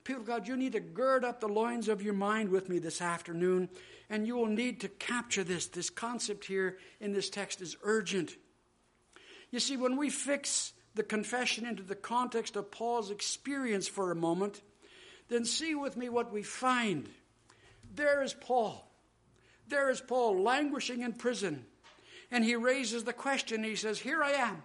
People 0.04 0.22
of 0.22 0.26
God, 0.26 0.46
you 0.46 0.56
need 0.56 0.72
to 0.72 0.80
gird 0.80 1.24
up 1.24 1.40
the 1.40 1.48
loins 1.48 1.88
of 1.88 2.02
your 2.02 2.14
mind 2.14 2.50
with 2.50 2.68
me 2.68 2.78
this 2.78 3.00
afternoon, 3.00 3.70
and 4.10 4.26
you 4.26 4.36
will 4.36 4.46
need 4.46 4.80
to 4.80 4.88
capture 4.88 5.42
this. 5.42 5.66
This 5.66 5.88
concept 5.88 6.44
here 6.44 6.78
in 7.00 7.12
this 7.12 7.30
text 7.30 7.62
is 7.62 7.76
urgent. 7.82 8.36
You 9.50 9.60
see, 9.60 9.78
when 9.78 9.96
we 9.96 10.10
fix 10.10 10.74
the 10.94 11.02
confession 11.02 11.64
into 11.64 11.82
the 11.82 11.94
context 11.94 12.56
of 12.56 12.70
Paul's 12.70 13.10
experience 13.10 13.88
for 13.88 14.10
a 14.10 14.16
moment, 14.16 14.60
then 15.28 15.44
see 15.44 15.74
with 15.74 15.96
me 15.96 16.10
what 16.10 16.32
we 16.32 16.42
find. 16.42 17.08
There 17.94 18.22
is 18.22 18.34
Paul. 18.34 18.86
There 19.68 19.90
is 19.90 20.00
Paul 20.00 20.42
languishing 20.42 21.02
in 21.02 21.14
prison. 21.14 21.64
And 22.30 22.44
he 22.44 22.56
raises 22.56 23.04
the 23.04 23.12
question. 23.12 23.64
He 23.64 23.76
says, 23.76 23.98
Here 23.98 24.22
I 24.22 24.32
am. 24.32 24.62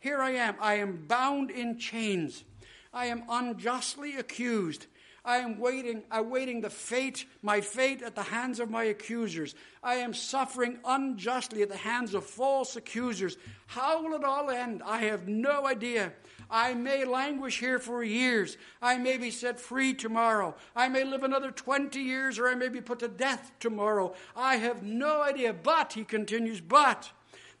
Here 0.00 0.20
I 0.20 0.30
am. 0.32 0.56
I 0.60 0.74
am 0.74 1.04
bound 1.06 1.50
in 1.50 1.78
chains. 1.78 2.44
I 2.92 3.06
am 3.06 3.22
unjustly 3.28 4.16
accused. 4.16 4.86
I 5.24 5.36
am 5.36 5.60
waiting, 5.60 6.02
awaiting 6.10 6.62
the 6.62 6.70
fate, 6.70 7.26
my 7.42 7.60
fate 7.60 8.00
at 8.00 8.14
the 8.14 8.22
hands 8.22 8.58
of 8.58 8.70
my 8.70 8.84
accusers. 8.84 9.54
I 9.82 9.96
am 9.96 10.14
suffering 10.14 10.78
unjustly 10.84 11.60
at 11.60 11.68
the 11.68 11.76
hands 11.76 12.14
of 12.14 12.24
false 12.24 12.76
accusers. 12.76 13.36
How 13.66 14.02
will 14.02 14.14
it 14.14 14.24
all 14.24 14.50
end? 14.50 14.82
I 14.84 15.02
have 15.02 15.28
no 15.28 15.66
idea. 15.66 16.14
I 16.50 16.72
may 16.72 17.04
languish 17.04 17.60
here 17.60 17.78
for 17.78 18.02
years. 18.02 18.56
I 18.80 18.96
may 18.96 19.18
be 19.18 19.30
set 19.30 19.60
free 19.60 19.92
tomorrow. 19.92 20.56
I 20.74 20.88
may 20.88 21.04
live 21.04 21.22
another 21.22 21.50
20 21.50 22.00
years 22.00 22.38
or 22.38 22.48
I 22.48 22.54
may 22.54 22.68
be 22.68 22.80
put 22.80 23.00
to 23.00 23.08
death 23.08 23.52
tomorrow. 23.60 24.14
I 24.34 24.56
have 24.56 24.82
no 24.82 25.22
idea. 25.22 25.52
But, 25.52 25.92
he 25.92 26.04
continues, 26.04 26.60
but 26.62 27.10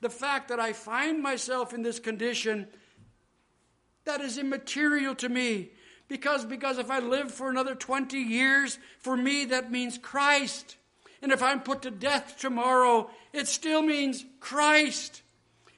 the 0.00 0.10
fact 0.10 0.48
that 0.48 0.60
I 0.60 0.72
find 0.72 1.22
myself 1.22 1.72
in 1.74 1.82
this 1.82 1.98
condition 1.98 2.66
that 4.04 4.20
is 4.20 4.38
immaterial 4.38 5.14
to 5.16 5.28
me. 5.28 5.70
Because, 6.08 6.44
because 6.44 6.78
if 6.78 6.90
I 6.90 6.98
live 6.98 7.32
for 7.32 7.50
another 7.50 7.74
20 7.74 8.18
years, 8.18 8.78
for 8.98 9.16
me 9.16 9.44
that 9.46 9.70
means 9.70 9.98
Christ. 9.98 10.76
And 11.22 11.32
if 11.32 11.42
I'm 11.42 11.60
put 11.60 11.82
to 11.82 11.90
death 11.90 12.36
tomorrow, 12.38 13.10
it 13.32 13.46
still 13.46 13.82
means 13.82 14.24
Christ. 14.40 15.22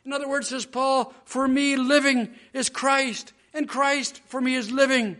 In 0.05 0.13
other 0.13 0.29
words, 0.29 0.49
says 0.49 0.67
Paul, 0.67 1.13
for 1.25 1.47
me 1.47 1.77
living 1.77 2.31
is 2.53 2.69
Christ, 2.69 3.33
and 3.53 3.69
Christ 3.69 4.21
for 4.27 4.41
me 4.41 4.55
is 4.55 4.71
living. 4.71 5.19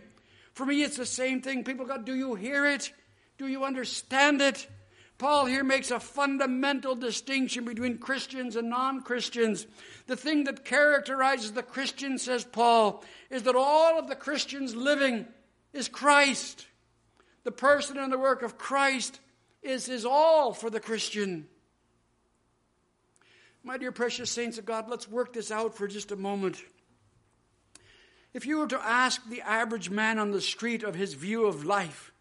For 0.53 0.65
me, 0.65 0.83
it's 0.83 0.97
the 0.97 1.05
same 1.05 1.41
thing. 1.41 1.63
People, 1.63 1.85
God, 1.85 2.05
do 2.05 2.15
you 2.15 2.35
hear 2.35 2.65
it? 2.65 2.91
Do 3.37 3.47
you 3.47 3.63
understand 3.63 4.41
it? 4.41 4.67
Paul 5.23 5.45
here 5.45 5.63
makes 5.63 5.89
a 5.89 6.01
fundamental 6.01 6.95
distinction 6.95 7.63
between 7.63 7.97
Christians 7.97 8.57
and 8.57 8.69
non 8.69 9.03
Christians. 9.03 9.65
The 10.05 10.17
thing 10.17 10.43
that 10.43 10.65
characterizes 10.65 11.53
the 11.53 11.63
Christian, 11.63 12.17
says 12.17 12.43
Paul, 12.43 13.05
is 13.29 13.43
that 13.43 13.55
all 13.55 13.97
of 13.97 14.09
the 14.09 14.17
Christians 14.17 14.75
living 14.75 15.25
is 15.71 15.87
Christ. 15.87 16.67
The 17.45 17.53
person 17.53 17.97
and 17.97 18.11
the 18.11 18.17
work 18.17 18.41
of 18.41 18.57
Christ 18.57 19.21
is 19.61 19.85
his 19.85 20.03
all 20.03 20.51
for 20.51 20.69
the 20.69 20.81
Christian. 20.81 21.47
My 23.63 23.77
dear 23.77 23.93
precious 23.93 24.29
saints 24.29 24.57
of 24.57 24.65
God, 24.65 24.89
let's 24.89 25.07
work 25.07 25.31
this 25.31 25.51
out 25.51 25.73
for 25.73 25.87
just 25.87 26.11
a 26.11 26.17
moment. 26.17 26.61
If 28.33 28.45
you 28.45 28.57
were 28.57 28.67
to 28.67 28.85
ask 28.85 29.25
the 29.29 29.39
average 29.39 29.89
man 29.89 30.19
on 30.19 30.31
the 30.31 30.41
street 30.41 30.83
of 30.83 30.95
his 30.95 31.13
view 31.13 31.45
of 31.45 31.63
life, 31.63 32.12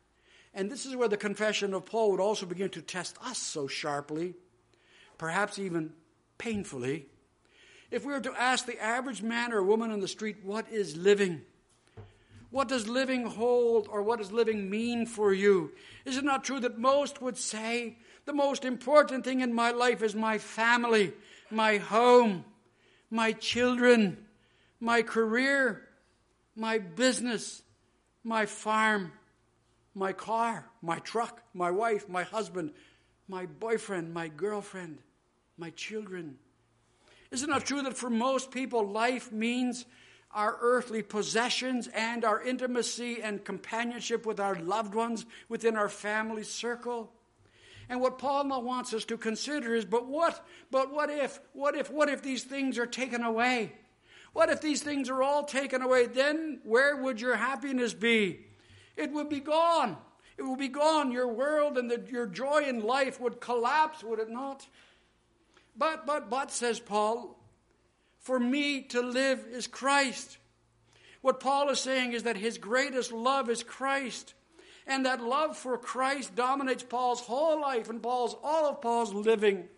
and 0.55 0.71
this 0.71 0.87
is 0.87 0.97
where 0.97 1.09
the 1.09 1.17
confession 1.17 1.75
of 1.75 1.87
Paul 1.87 2.11
would 2.11 2.21
also 2.21 2.47
begin 2.47 2.71
to 2.71 2.83
test 2.83 3.17
us 3.25 3.39
so 3.39 3.67
sharply, 3.67 4.35
perhaps 5.19 5.59
even 5.59 5.93
painfully, 6.39 7.07
if 7.93 8.07
we 8.07 8.13
were 8.15 8.21
to 8.21 8.41
ask 8.41 8.65
the 8.65 8.83
average 8.83 9.23
man 9.23 9.53
or 9.53 9.63
woman 9.63 9.91
on 9.91 10.01
the 10.01 10.09
street, 10.09 10.39
what 10.43 10.67
is 10.73 10.97
living? 10.97 11.43
What 12.51 12.69
does 12.69 12.89
living 12.89 13.27
hold 13.27 13.87
or 13.87 14.03
what 14.03 14.19
does 14.19 14.33
living 14.33 14.71
mean 14.71 15.05
for 15.05 15.33
you? 15.33 15.73
Is 16.07 16.17
it 16.17 16.25
not 16.25 16.43
true 16.43 16.59
that 16.61 16.79
most 16.79 17.21
would 17.21 17.37
say, 17.37 17.99
the 18.25 18.33
most 18.33 18.65
important 18.65 19.25
thing 19.25 19.41
in 19.41 19.53
my 19.53 19.73
life 19.73 20.03
is 20.03 20.15
my 20.15 20.39
family, 20.39 21.13
my 21.51 21.77
home, 21.77 22.47
my 23.11 23.33
children, 23.33 24.17
my 24.81 25.03
career, 25.03 25.87
my 26.57 26.79
business, 26.79 27.63
my 28.25 28.47
farm, 28.47 29.13
my 29.95 30.13
car, 30.13 30.67
my 30.81 30.99
truck, 30.99 31.43
my 31.55 31.71
wife, 31.71 32.09
my 32.09 32.23
husband, 32.23 32.73
my 33.29 33.47
boyfriend, 33.47 34.13
my 34.13 34.29
girlfriend, 34.29 34.99
my 35.57 35.71
children. 35.71 36.37
Is 37.31 37.43
it 37.43 37.65
true 37.65 37.83
that 37.83 37.97
for 37.97 38.11
most 38.11 38.51
people, 38.51 38.87
life 38.87 39.33
means 39.33 39.87
our 40.33 40.57
earthly 40.61 41.03
possessions 41.03 41.89
and 41.89 42.25
our 42.25 42.43
intimacy 42.43 43.23
and 43.23 43.45
companionship 43.45 44.27
with 44.27 44.41
our 44.41 44.55
loved 44.57 44.95
ones 44.95 45.27
within 45.49 45.77
our 45.77 45.89
family 45.89 46.43
circle? 46.43 47.11
And 47.89 48.01
what 48.01 48.19
Paul 48.19 48.45
now 48.45 48.61
wants 48.61 48.95
us 48.95 49.05
to 49.07 49.19
consider 49.19 49.75
is 49.75 49.85
but 49.85 50.07
what, 50.07 50.45
but 50.71 50.93
what 50.93 51.11
if, 51.11 51.41
what 51.53 51.77
if, 51.77 51.91
what 51.91 52.09
if 52.09 52.23
these 52.23 52.45
things 52.45 52.79
are 52.79 52.87
taken 52.87 53.23
away? 53.23 53.73
What 54.33 54.49
if 54.49 54.63
these 54.63 54.83
things 54.83 55.11
are 55.11 55.23
all 55.23 55.45
taken 55.45 55.83
away? 55.83 56.07
Then 56.07 56.61
where 56.65 56.97
would 56.97 57.21
your 57.21 57.37
happiness 57.37 57.93
be? 57.93 58.47
It 58.97 59.13
would 59.13 59.29
be 59.29 59.41
gone. 59.41 59.97
It 60.37 60.43
would 60.43 60.59
be 60.59 60.69
gone. 60.69 61.13
Your 61.13 61.29
world 61.29 61.79
and 61.79 61.91
the, 61.91 62.03
your 62.11 62.27
joy 62.27 62.65
in 62.67 62.81
life 62.81 63.21
would 63.21 63.41
collapse, 63.41 64.03
would 64.03 64.19
it 64.19 64.31
not? 64.31 64.67
But, 65.77 66.07
but, 66.07 66.29
but, 66.29 66.51
says 66.51 66.81
Paul, 66.81 67.39
for 68.19 68.39
me 68.39 68.83
to 68.83 69.01
live 69.01 69.45
is 69.51 69.67
Christ. 69.67 70.39
What 71.23 71.41
Paul 71.41 71.71
is 71.71 71.81
saying 71.81 72.13
is 72.13 72.25
that 72.25 72.37
his 72.37 72.59
greatest 72.59 73.13
love 73.13 73.49
is 73.49 73.63
Christ. 73.63 74.35
And 74.87 75.07
that 75.07 75.23
love 75.23 75.57
for 75.57 75.79
Christ 75.79 76.35
dominates 76.35 76.83
Paul's 76.83 77.21
whole 77.21 77.61
life 77.61 77.89
and 77.89 78.03
Paul's 78.03 78.35
all 78.43 78.67
of 78.67 78.81
Paul's 78.81 79.15
living. 79.15 79.69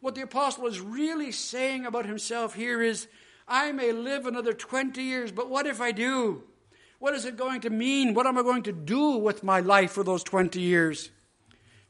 What 0.00 0.14
the 0.14 0.22
apostle 0.22 0.66
is 0.66 0.80
really 0.80 1.30
saying 1.32 1.86
about 1.86 2.06
himself 2.06 2.54
here 2.54 2.82
is, 2.82 3.06
I 3.46 3.72
may 3.72 3.92
live 3.92 4.26
another 4.26 4.54
20 4.54 5.02
years, 5.02 5.30
but 5.30 5.50
what 5.50 5.66
if 5.66 5.80
I 5.80 5.92
do? 5.92 6.42
What 7.04 7.14
is 7.14 7.26
it 7.26 7.36
going 7.36 7.60
to 7.60 7.68
mean? 7.68 8.14
What 8.14 8.26
am 8.26 8.38
I 8.38 8.42
going 8.42 8.62
to 8.62 8.72
do 8.72 9.18
with 9.18 9.42
my 9.42 9.60
life 9.60 9.92
for 9.92 10.02
those 10.02 10.24
20 10.24 10.58
years? 10.58 11.10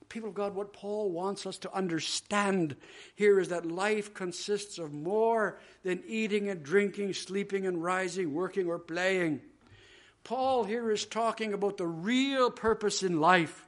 People 0.09 0.31
of 0.31 0.35
God, 0.35 0.57
what 0.57 0.73
Paul 0.73 1.13
wants 1.13 1.47
us 1.47 1.57
to 1.59 1.73
understand 1.73 2.75
here 3.15 3.39
is 3.39 3.47
that 3.51 3.65
life 3.65 4.13
consists 4.13 4.77
of 4.77 4.93
more 4.93 5.61
than 5.85 6.03
eating 6.05 6.49
and 6.49 6.65
drinking, 6.65 7.15
sleeping 7.15 7.65
and 7.65 7.81
rising, 7.81 8.35
working 8.35 8.67
or 8.67 8.81
playing. 8.81 9.41
Paul 10.25 10.65
here 10.65 10.91
is 10.91 11.05
talking 11.05 11.53
about 11.53 11.77
the 11.77 11.87
real 11.87 12.51
purpose 12.51 13.05
in 13.05 13.21
life. 13.21 13.64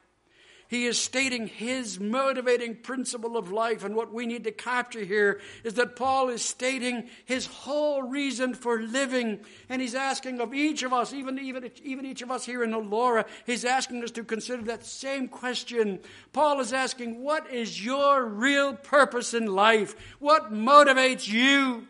He 0.68 0.86
is 0.86 0.98
stating 1.00 1.46
his 1.46 2.00
motivating 2.00 2.76
principle 2.76 3.36
of 3.36 3.52
life, 3.52 3.84
and 3.84 3.94
what 3.94 4.12
we 4.12 4.26
need 4.26 4.44
to 4.44 4.52
capture 4.52 5.04
here 5.04 5.40
is 5.62 5.74
that 5.74 5.96
Paul 5.96 6.28
is 6.28 6.42
stating 6.42 7.08
his 7.24 7.46
whole 7.46 8.02
reason 8.02 8.54
for 8.54 8.80
living, 8.80 9.40
and 9.68 9.80
he's 9.80 9.94
asking 9.94 10.40
of 10.40 10.52
each 10.52 10.82
of 10.82 10.92
us, 10.92 11.12
even, 11.12 11.38
even, 11.38 11.70
even 11.84 12.04
each 12.04 12.22
of 12.22 12.30
us 12.30 12.44
here 12.44 12.64
in 12.64 12.72
Elora, 12.72 13.26
he's 13.44 13.64
asking 13.64 14.02
us 14.02 14.10
to 14.12 14.24
consider 14.24 14.62
that 14.62 14.84
same 14.84 15.28
question. 15.28 16.00
Paul 16.32 16.60
is 16.60 16.72
asking, 16.72 17.22
What 17.22 17.48
is 17.50 17.84
your 17.84 18.24
real 18.24 18.74
purpose 18.74 19.34
in 19.34 19.46
life? 19.46 19.94
What 20.18 20.52
motivates 20.52 21.28
you? 21.28 21.86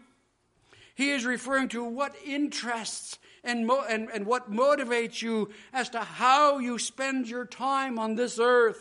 He 0.97 1.11
is 1.11 1.26
referring 1.26 1.69
to 1.69 1.85
what 1.85 2.17
interests 2.25 3.19
and, 3.45 3.67
mo- 3.67 3.85
and, 3.87 4.09
and 4.09 4.25
what 4.25 4.50
motivates 4.50 5.21
you 5.21 5.50
as 5.71 5.91
to 5.91 6.00
how 6.00 6.59
you 6.59 6.78
spend 6.78 7.28
your 7.28 7.45
time 7.45 7.99
on 7.99 8.15
this 8.15 8.39
earth. 8.41 8.80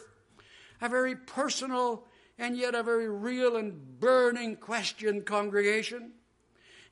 A 0.82 0.88
very 0.88 1.17
personal 1.17 2.06
and 2.38 2.56
yet 2.58 2.73
a 2.73 2.84
very 2.84 3.10
real 3.10 3.58
and 3.58 3.99
burning 3.99 4.56
question, 4.56 5.23
congregation. 5.23 6.13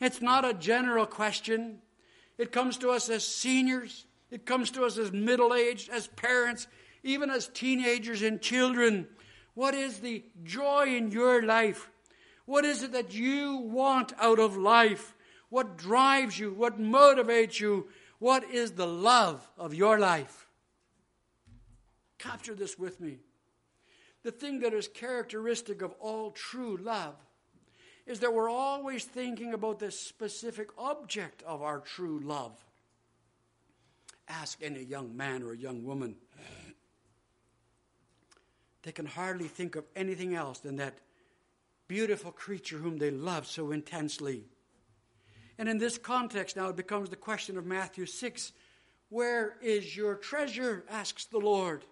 It's 0.01 0.21
not 0.21 0.43
a 0.43 0.53
general 0.53 1.05
question. 1.05 1.77
It 2.37 2.51
comes 2.51 2.77
to 2.79 2.89
us 2.89 3.09
as 3.09 3.25
seniors, 3.25 4.05
it 4.29 4.45
comes 4.45 4.71
to 4.71 4.83
us 4.83 4.97
as 4.97 5.13
middle 5.13 5.53
aged, 5.53 5.89
as 5.89 6.07
parents, 6.07 6.67
even 7.01 7.29
as 7.29 7.47
teenagers 7.47 8.21
and 8.23 8.41
children. 8.41 9.07
What 9.53 9.73
is 9.73 9.99
the 9.99 10.25
joy 10.43 10.97
in 10.97 11.11
your 11.11 11.43
life? 11.43 11.89
What 12.45 12.65
is 12.65 12.83
it 12.83 12.91
that 12.91 13.13
you 13.13 13.57
want 13.57 14.11
out 14.19 14.39
of 14.39 14.57
life? 14.57 15.12
What 15.53 15.77
drives 15.77 16.39
you? 16.39 16.51
What 16.51 16.81
motivates 16.81 17.59
you? 17.59 17.87
What 18.17 18.43
is 18.43 18.71
the 18.71 18.87
love 18.87 19.47
of 19.55 19.75
your 19.75 19.99
life? 19.99 20.47
Capture 22.17 22.55
this 22.55 22.79
with 22.79 22.99
me. 22.99 23.19
The 24.23 24.31
thing 24.31 24.61
that 24.61 24.73
is 24.73 24.87
characteristic 24.87 25.83
of 25.83 25.93
all 25.99 26.31
true 26.31 26.77
love 26.77 27.13
is 28.07 28.19
that 28.21 28.33
we're 28.33 28.49
always 28.49 29.05
thinking 29.05 29.53
about 29.53 29.77
the 29.77 29.91
specific 29.91 30.69
object 30.75 31.43
of 31.43 31.61
our 31.61 31.81
true 31.81 32.19
love. 32.23 32.57
Ask 34.27 34.57
any 34.63 34.81
young 34.81 35.15
man 35.15 35.43
or 35.43 35.53
a 35.53 35.57
young 35.57 35.83
woman. 35.83 36.15
They 38.81 38.91
can 38.91 39.05
hardly 39.05 39.49
think 39.49 39.75
of 39.75 39.85
anything 39.95 40.33
else 40.33 40.57
than 40.57 40.77
that 40.77 40.97
beautiful 41.87 42.31
creature 42.31 42.79
whom 42.79 42.97
they 42.97 43.11
love 43.11 43.45
so 43.45 43.71
intensely. 43.71 44.45
And 45.57 45.69
in 45.69 45.77
this 45.77 45.97
context, 45.97 46.55
now 46.55 46.69
it 46.69 46.75
becomes 46.75 47.09
the 47.09 47.15
question 47.15 47.57
of 47.57 47.65
Matthew 47.65 48.05
6 48.05 48.51
Where 49.09 49.57
is 49.61 49.95
your 49.95 50.15
treasure? 50.15 50.83
asks 50.89 51.25
the 51.25 51.39
Lord. 51.39 51.85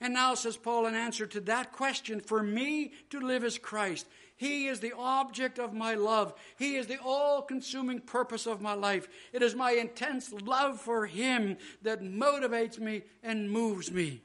And 0.00 0.14
now, 0.14 0.34
says 0.34 0.56
Paul, 0.56 0.86
in 0.86 0.94
answer 0.94 1.26
to 1.26 1.40
that 1.42 1.72
question, 1.72 2.20
for 2.20 2.40
me 2.40 2.92
to 3.10 3.18
live 3.18 3.42
is 3.42 3.58
Christ. 3.58 4.06
He 4.36 4.68
is 4.68 4.78
the 4.78 4.92
object 4.96 5.58
of 5.58 5.74
my 5.74 5.94
love. 5.94 6.32
He 6.56 6.76
is 6.76 6.86
the 6.86 7.00
all 7.04 7.42
consuming 7.42 8.00
purpose 8.00 8.46
of 8.46 8.60
my 8.60 8.74
life. 8.74 9.08
It 9.32 9.42
is 9.42 9.56
my 9.56 9.72
intense 9.72 10.32
love 10.32 10.80
for 10.80 11.06
Him 11.06 11.56
that 11.82 12.00
motivates 12.00 12.78
me 12.78 13.02
and 13.24 13.50
moves 13.50 13.90
me. 13.90 14.22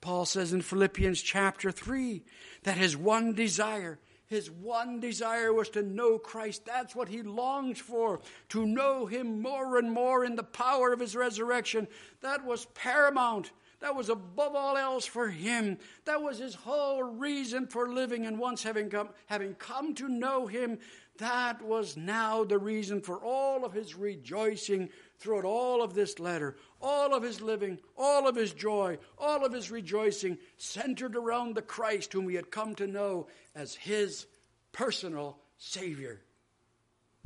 Paul 0.00 0.26
says 0.26 0.52
in 0.52 0.62
Philippians 0.62 1.20
chapter 1.20 1.72
3 1.72 2.22
that 2.62 2.76
his 2.76 2.96
one 2.96 3.32
desire 3.32 3.98
his 4.28 4.50
one 4.50 5.00
desire 5.00 5.52
was 5.52 5.70
to 5.70 5.82
know 5.82 6.18
Christ. 6.18 6.64
That's 6.64 6.94
what 6.94 7.08
he 7.08 7.22
longs 7.22 7.78
for, 7.78 8.20
to 8.50 8.66
know 8.66 9.06
him 9.06 9.40
more 9.40 9.78
and 9.78 9.90
more 9.90 10.24
in 10.24 10.36
the 10.36 10.42
power 10.42 10.92
of 10.92 11.00
his 11.00 11.16
resurrection. 11.16 11.88
That 12.20 12.44
was 12.44 12.66
paramount. 12.74 13.50
That 13.80 13.94
was 13.94 14.08
above 14.08 14.54
all 14.54 14.76
else 14.76 15.06
for 15.06 15.28
him. 15.28 15.78
That 16.04 16.20
was 16.20 16.38
his 16.38 16.54
whole 16.54 17.02
reason 17.02 17.68
for 17.68 17.92
living. 17.92 18.26
And 18.26 18.38
once 18.38 18.62
having 18.62 18.90
come, 18.90 19.10
having 19.26 19.54
come 19.54 19.94
to 19.94 20.08
know 20.08 20.46
him, 20.46 20.78
that 21.18 21.62
was 21.62 21.96
now 21.96 22.44
the 22.44 22.58
reason 22.58 23.00
for 23.00 23.18
all 23.18 23.64
of 23.64 23.72
his 23.72 23.94
rejoicing 23.94 24.90
throughout 25.18 25.44
all 25.44 25.82
of 25.82 25.94
this 25.94 26.18
letter, 26.18 26.56
all 26.80 27.14
of 27.14 27.22
his 27.22 27.40
living, 27.40 27.78
all 27.96 28.28
of 28.28 28.36
his 28.36 28.52
joy, 28.52 28.98
all 29.18 29.44
of 29.44 29.52
his 29.52 29.70
rejoicing 29.70 30.38
centered 30.56 31.16
around 31.16 31.54
the 31.54 31.62
Christ 31.62 32.12
whom 32.12 32.28
he 32.28 32.36
had 32.36 32.50
come 32.50 32.74
to 32.76 32.86
know 32.86 33.26
as 33.54 33.74
his 33.74 34.26
personal 34.72 35.38
Savior. 35.58 36.20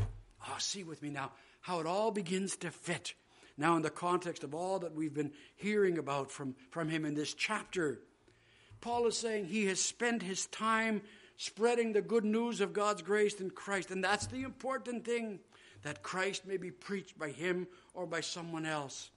Ah, 0.00 0.54
oh, 0.54 0.56
see 0.58 0.84
with 0.84 1.02
me 1.02 1.10
now 1.10 1.32
how 1.60 1.80
it 1.80 1.86
all 1.86 2.10
begins 2.10 2.56
to 2.56 2.70
fit. 2.70 3.14
Now, 3.56 3.76
in 3.76 3.82
the 3.82 3.90
context 3.90 4.42
of 4.42 4.54
all 4.54 4.80
that 4.80 4.94
we've 4.94 5.14
been 5.14 5.32
hearing 5.54 5.98
about 5.98 6.30
from, 6.30 6.56
from 6.70 6.88
him 6.88 7.04
in 7.04 7.14
this 7.14 7.34
chapter, 7.34 8.00
Paul 8.80 9.06
is 9.06 9.16
saying 9.16 9.46
he 9.46 9.66
has 9.66 9.80
spent 9.80 10.22
his 10.22 10.46
time 10.46 11.02
spreading 11.36 11.92
the 11.92 12.02
good 12.02 12.24
news 12.24 12.60
of 12.60 12.72
God's 12.72 13.02
grace 13.02 13.40
in 13.40 13.50
Christ. 13.50 13.90
And 13.90 14.02
that's 14.02 14.26
the 14.26 14.42
important 14.42 15.04
thing 15.04 15.38
that 15.82 16.02
Christ 16.02 16.46
may 16.46 16.56
be 16.56 16.70
preached 16.70 17.18
by 17.18 17.30
him 17.30 17.68
or 17.94 18.06
by 18.06 18.20
someone 18.20 18.66
else. 18.66 19.12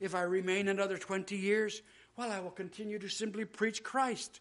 If 0.00 0.14
I 0.14 0.22
remain 0.22 0.68
another 0.68 0.96
20 0.96 1.36
years, 1.36 1.82
well, 2.16 2.30
I 2.30 2.40
will 2.40 2.50
continue 2.50 2.98
to 2.98 3.08
simply 3.08 3.44
preach 3.44 3.82
Christ. 3.82 4.40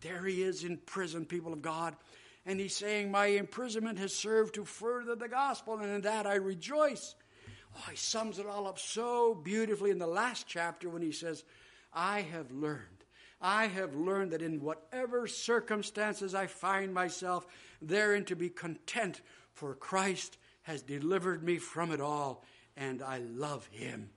There 0.00 0.24
he 0.24 0.42
is 0.42 0.64
in 0.64 0.78
prison, 0.78 1.24
people 1.24 1.52
of 1.52 1.62
God. 1.62 1.96
And 2.46 2.58
he's 2.58 2.74
saying, 2.74 3.10
My 3.10 3.26
imprisonment 3.26 3.98
has 3.98 4.14
served 4.14 4.54
to 4.54 4.64
further 4.64 5.14
the 5.14 5.28
gospel, 5.28 5.78
and 5.78 5.90
in 5.90 6.00
that 6.02 6.26
I 6.26 6.36
rejoice. 6.36 7.14
Oh, 7.76 7.90
he 7.90 7.96
sums 7.96 8.38
it 8.38 8.46
all 8.46 8.66
up 8.66 8.78
so 8.78 9.34
beautifully 9.34 9.90
in 9.90 9.98
the 9.98 10.06
last 10.06 10.46
chapter 10.46 10.88
when 10.88 11.02
he 11.02 11.12
says, 11.12 11.44
I 11.92 12.22
have 12.22 12.50
learned. 12.50 13.04
I 13.40 13.66
have 13.66 13.94
learned 13.94 14.32
that 14.32 14.42
in 14.42 14.60
whatever 14.60 15.26
circumstances 15.26 16.34
I 16.34 16.46
find 16.46 16.92
myself, 16.92 17.46
therein 17.80 18.24
to 18.26 18.36
be 18.36 18.50
content, 18.50 19.22
for 19.52 19.74
Christ 19.74 20.36
has 20.62 20.82
delivered 20.82 21.42
me 21.42 21.58
from 21.58 21.90
it 21.90 22.00
all, 22.00 22.44
and 22.76 23.02
I 23.02 23.18
love 23.18 23.66
him. 23.66 24.10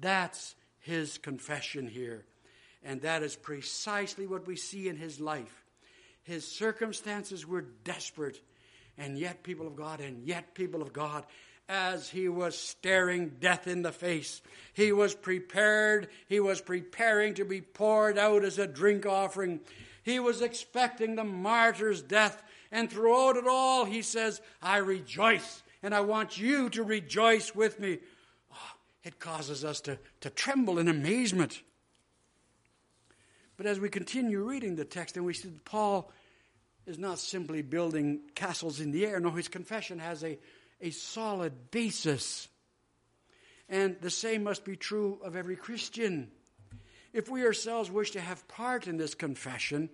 That's 0.00 0.54
his 0.80 1.18
confession 1.18 1.88
here. 1.88 2.24
And 2.84 3.02
that 3.02 3.22
is 3.22 3.36
precisely 3.36 4.26
what 4.26 4.46
we 4.46 4.56
see 4.56 4.88
in 4.88 4.96
his 4.96 5.20
life. 5.20 5.64
His 6.22 6.46
circumstances 6.46 7.46
were 7.46 7.62
desperate. 7.84 8.40
And 8.96 9.18
yet, 9.18 9.42
people 9.42 9.66
of 9.66 9.76
God, 9.76 10.00
and 10.00 10.24
yet, 10.24 10.54
people 10.54 10.82
of 10.82 10.92
God, 10.92 11.24
as 11.68 12.08
he 12.08 12.28
was 12.28 12.58
staring 12.58 13.32
death 13.40 13.66
in 13.66 13.82
the 13.82 13.92
face, 13.92 14.40
he 14.72 14.90
was 14.90 15.14
prepared, 15.14 16.08
he 16.26 16.40
was 16.40 16.60
preparing 16.60 17.34
to 17.34 17.44
be 17.44 17.60
poured 17.60 18.18
out 18.18 18.44
as 18.44 18.58
a 18.58 18.66
drink 18.66 19.06
offering. 19.06 19.60
He 20.02 20.18
was 20.18 20.40
expecting 20.40 21.14
the 21.14 21.24
martyr's 21.24 22.02
death. 22.02 22.42
And 22.72 22.90
throughout 22.90 23.36
it 23.36 23.46
all, 23.46 23.84
he 23.84 24.02
says, 24.02 24.40
I 24.62 24.78
rejoice, 24.78 25.62
and 25.82 25.94
I 25.94 26.00
want 26.00 26.38
you 26.38 26.68
to 26.70 26.82
rejoice 26.82 27.54
with 27.54 27.78
me. 27.78 27.98
It 29.04 29.18
causes 29.18 29.64
us 29.64 29.80
to, 29.82 29.98
to 30.20 30.30
tremble 30.30 30.78
in 30.78 30.88
amazement. 30.88 31.62
But 33.56 33.66
as 33.66 33.80
we 33.80 33.88
continue 33.88 34.42
reading 34.42 34.76
the 34.76 34.84
text, 34.84 35.16
and 35.16 35.24
we 35.24 35.34
see 35.34 35.48
that 35.48 35.64
Paul 35.64 36.10
is 36.86 36.98
not 36.98 37.18
simply 37.18 37.62
building 37.62 38.20
castles 38.34 38.80
in 38.80 38.92
the 38.92 39.04
air. 39.04 39.20
No, 39.20 39.30
his 39.30 39.48
confession 39.48 39.98
has 39.98 40.24
a, 40.24 40.38
a 40.80 40.90
solid 40.90 41.70
basis. 41.70 42.48
And 43.68 43.96
the 44.00 44.10
same 44.10 44.44
must 44.44 44.64
be 44.64 44.76
true 44.76 45.18
of 45.22 45.36
every 45.36 45.56
Christian. 45.56 46.30
If 47.12 47.28
we 47.28 47.44
ourselves 47.44 47.90
wish 47.90 48.12
to 48.12 48.20
have 48.20 48.46
part 48.48 48.86
in 48.86 48.96
this 48.96 49.14
confession, 49.14 49.90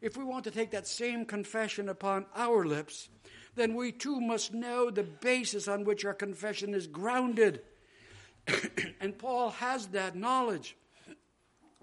if 0.00 0.16
we 0.16 0.24
want 0.24 0.44
to 0.44 0.50
take 0.50 0.70
that 0.70 0.86
same 0.86 1.24
confession 1.24 1.88
upon 1.88 2.26
our 2.34 2.64
lips, 2.64 3.08
then 3.54 3.74
we 3.74 3.92
too 3.92 4.20
must 4.20 4.54
know 4.54 4.90
the 4.90 5.02
basis 5.02 5.68
on 5.68 5.84
which 5.84 6.04
our 6.04 6.14
confession 6.14 6.72
is 6.72 6.86
grounded. 6.86 7.60
and 9.00 9.16
Paul 9.18 9.50
has 9.50 9.88
that 9.88 10.16
knowledge. 10.16 10.76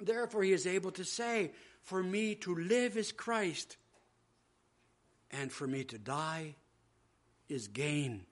Therefore, 0.01 0.43
he 0.43 0.51
is 0.51 0.67
able 0.67 0.91
to 0.91 1.03
say, 1.03 1.51
For 1.81 2.03
me 2.03 2.35
to 2.35 2.55
live 2.55 2.97
is 2.97 3.11
Christ, 3.11 3.77
and 5.31 5.51
for 5.51 5.67
me 5.67 5.83
to 5.85 5.97
die 5.97 6.55
is 7.47 7.67
gain. 7.67 8.25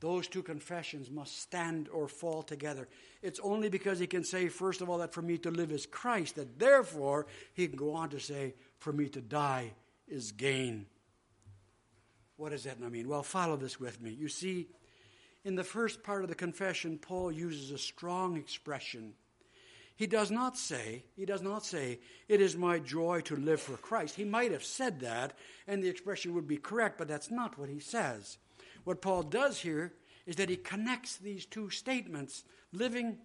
Those 0.00 0.28
two 0.28 0.42
confessions 0.42 1.10
must 1.10 1.40
stand 1.40 1.88
or 1.88 2.06
fall 2.06 2.42
together. 2.42 2.86
It's 3.20 3.40
only 3.40 3.68
because 3.68 3.98
he 3.98 4.06
can 4.06 4.22
say, 4.22 4.48
first 4.48 4.80
of 4.80 4.88
all, 4.88 4.98
that 4.98 5.12
for 5.12 5.22
me 5.22 5.38
to 5.38 5.50
live 5.50 5.72
is 5.72 5.86
Christ, 5.86 6.36
that 6.36 6.58
therefore 6.58 7.26
he 7.54 7.66
can 7.66 7.76
go 7.76 7.94
on 7.94 8.10
to 8.10 8.20
say, 8.20 8.54
for 8.78 8.92
me 8.92 9.08
to 9.08 9.20
die 9.20 9.72
is 10.06 10.30
gain. 10.30 10.86
What 12.36 12.50
does 12.50 12.62
that 12.64 12.80
mean? 12.80 13.08
Well, 13.08 13.24
follow 13.24 13.56
this 13.56 13.80
with 13.80 14.00
me. 14.00 14.10
You 14.10 14.28
see, 14.28 14.68
in 15.48 15.56
the 15.56 15.64
first 15.64 16.04
part 16.04 16.22
of 16.22 16.28
the 16.28 16.36
confession, 16.36 16.98
Paul 16.98 17.32
uses 17.32 17.72
a 17.72 17.78
strong 17.78 18.36
expression 18.36 19.14
he 19.98 20.06
does 20.06 20.30
not 20.30 20.56
say, 20.56 21.02
he 21.16 21.26
does 21.26 21.42
not 21.42 21.66
say, 21.66 21.98
it 22.28 22.40
is 22.40 22.56
my 22.56 22.78
joy 22.78 23.20
to 23.22 23.34
live 23.34 23.60
for 23.60 23.76
Christ. 23.76 24.14
He 24.14 24.24
might 24.24 24.52
have 24.52 24.62
said 24.62 25.00
that, 25.00 25.36
and 25.66 25.82
the 25.82 25.88
expression 25.88 26.34
would 26.34 26.46
be 26.46 26.56
correct, 26.56 26.98
but 26.98 27.08
that's 27.08 27.32
not 27.32 27.58
what 27.58 27.68
he 27.68 27.80
says. 27.80 28.38
What 28.84 29.02
Paul 29.02 29.24
does 29.24 29.58
here 29.58 29.92
is 30.24 30.36
that 30.36 30.50
he 30.50 30.56
connects 30.56 31.16
these 31.16 31.46
two 31.46 31.68
statements, 31.70 32.44
living 32.72 33.18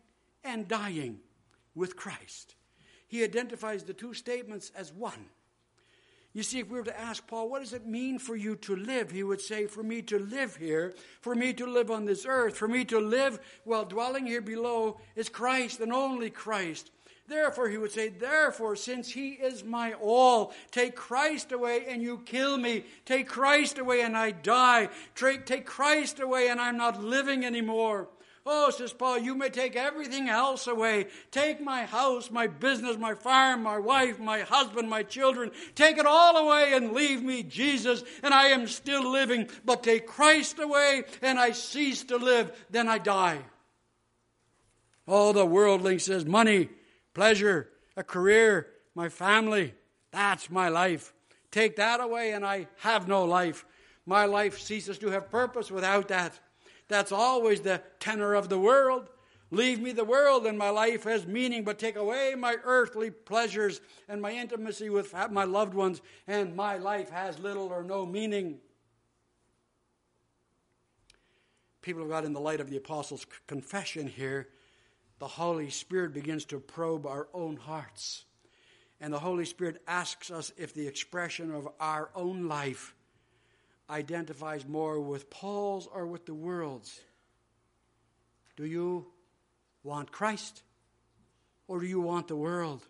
and 0.43 0.67
dying, 0.67 1.19
with 1.75 1.95
Christ. 1.95 2.55
He 3.07 3.23
identifies 3.23 3.83
the 3.83 3.93
two 3.93 4.15
statements 4.15 4.71
as 4.75 4.91
one. 4.91 5.27
You 6.33 6.41
see, 6.41 6.59
if 6.59 6.69
we 6.69 6.79
were 6.79 6.85
to 6.85 6.99
ask 6.99 7.27
Paul, 7.27 7.47
what 7.47 7.59
does 7.61 7.73
it 7.73 7.85
mean 7.85 8.17
for 8.17 8.35
you 8.35 8.55
to 8.57 8.75
live? 8.75 9.11
He 9.11 9.23
would 9.23 9.39
say, 9.39 9.67
for 9.67 9.83
me 9.83 10.01
to 10.03 10.17
live 10.17 10.55
here, 10.55 10.95
for 11.21 11.35
me 11.35 11.53
to 11.53 11.67
live 11.67 11.91
on 11.91 12.05
this 12.05 12.25
earth, 12.27 12.57
for 12.57 12.67
me 12.67 12.83
to 12.85 12.99
live 12.99 13.39
while 13.65 13.85
dwelling 13.85 14.25
here 14.25 14.41
below 14.41 14.99
is 15.15 15.29
Christ 15.29 15.79
and 15.79 15.93
only 15.93 16.31
Christ. 16.31 16.89
Therefore, 17.27 17.69
he 17.69 17.77
would 17.77 17.91
say, 17.91 18.09
Therefore, 18.09 18.75
since 18.75 19.09
he 19.11 19.29
is 19.33 19.63
my 19.63 19.93
all, 19.93 20.53
take 20.71 20.95
Christ 20.95 21.51
away 21.51 21.85
and 21.87 22.01
you 22.01 22.21
kill 22.25 22.57
me. 22.57 22.85
Take 23.05 23.27
Christ 23.27 23.77
away 23.77 24.01
and 24.01 24.17
I 24.17 24.31
die. 24.31 24.89
Take 25.15 25.65
Christ 25.65 26.19
away 26.19 26.49
and 26.49 26.59
I'm 26.59 26.77
not 26.77 27.01
living 27.01 27.45
anymore. 27.45 28.09
Oh, 28.45 28.69
says 28.71 28.91
Paul, 28.91 29.19
you 29.19 29.35
may 29.35 29.49
take 29.49 29.77
everything 29.77 30.27
else 30.27 30.67
away. 30.67 31.07
Take 31.31 31.61
my 31.61 31.85
house, 31.85 32.29
my 32.29 32.47
business, 32.47 32.97
my 32.97 33.13
farm, 33.13 33.63
my 33.63 33.77
wife, 33.77 34.19
my 34.19 34.41
husband, 34.41 34.89
my 34.89 35.03
children. 35.03 35.51
Take 35.75 35.97
it 35.97 36.05
all 36.05 36.35
away 36.35 36.73
and 36.73 36.91
leave 36.91 37.23
me, 37.23 37.43
Jesus, 37.43 38.03
and 38.21 38.33
I 38.33 38.47
am 38.47 38.67
still 38.67 39.09
living. 39.09 39.49
But 39.63 39.81
take 39.81 40.07
Christ 40.07 40.59
away 40.59 41.03
and 41.21 41.39
I 41.39 41.51
cease 41.51 42.03
to 42.05 42.17
live, 42.17 42.51
then 42.69 42.89
I 42.89 42.97
die. 42.97 43.39
Oh, 45.07 45.31
the 45.31 45.45
worldling 45.45 45.99
says 45.99 46.25
money, 46.25 46.69
pleasure, 47.13 47.69
a 47.95 48.03
career, 48.03 48.67
my 48.93 49.07
family. 49.07 49.73
That's 50.11 50.49
my 50.49 50.67
life. 50.67 51.13
Take 51.49 51.77
that 51.77 52.01
away 52.01 52.31
and 52.31 52.45
I 52.45 52.67
have 52.79 53.07
no 53.07 53.23
life. 53.23 53.65
My 54.05 54.25
life 54.25 54.59
ceases 54.59 54.97
to 54.97 55.11
have 55.11 55.29
purpose 55.29 55.71
without 55.71 56.09
that. 56.09 56.37
That's 56.93 57.11
always 57.11 57.61
the 57.61 57.81
tenor 57.99 58.35
of 58.35 58.49
the 58.49 58.59
world. 58.59 59.09
Leave 59.49 59.81
me 59.81 59.93
the 59.93 60.03
world 60.03 60.45
and 60.45 60.59
my 60.59 60.69
life 60.69 61.05
has 61.05 61.25
meaning, 61.25 61.63
but 61.63 61.79
take 61.79 61.95
away 61.95 62.35
my 62.37 62.57
earthly 62.63 63.09
pleasures 63.09 63.81
and 64.07 64.21
my 64.21 64.31
intimacy 64.31 64.91
with 64.91 65.11
my 65.31 65.43
loved 65.43 65.73
ones, 65.73 66.03
and 66.27 66.55
my 66.55 66.77
life 66.77 67.09
has 67.09 67.39
little 67.39 67.69
or 67.69 67.81
no 67.81 68.05
meaning. 68.05 68.59
People 71.81 72.03
of 72.03 72.09
God, 72.09 72.25
in 72.25 72.33
the 72.33 72.39
light 72.39 72.61
of 72.61 72.69
the 72.69 72.77
Apostles' 72.77 73.25
confession 73.47 74.05
here, 74.05 74.49
the 75.17 75.27
Holy 75.27 75.71
Spirit 75.71 76.13
begins 76.13 76.45
to 76.45 76.59
probe 76.59 77.07
our 77.07 77.27
own 77.33 77.55
hearts. 77.55 78.25
And 79.01 79.11
the 79.11 79.17
Holy 79.17 79.45
Spirit 79.45 79.81
asks 79.87 80.29
us 80.29 80.51
if 80.57 80.75
the 80.75 80.87
expression 80.87 81.49
of 81.55 81.67
our 81.79 82.11
own 82.13 82.47
life 82.47 82.93
identifies 83.93 84.67
more 84.67 84.99
with 84.99 85.29
Paul's 85.29 85.87
or 85.93 86.07
with 86.07 86.25
the 86.25 86.33
world's? 86.33 86.99
Do 88.57 88.65
you 88.65 89.05
want 89.83 90.11
Christ 90.11 90.63
or 91.67 91.79
do 91.79 91.85
you 91.85 92.01
want 92.01 92.27
the 92.27 92.35
world? 92.35 92.81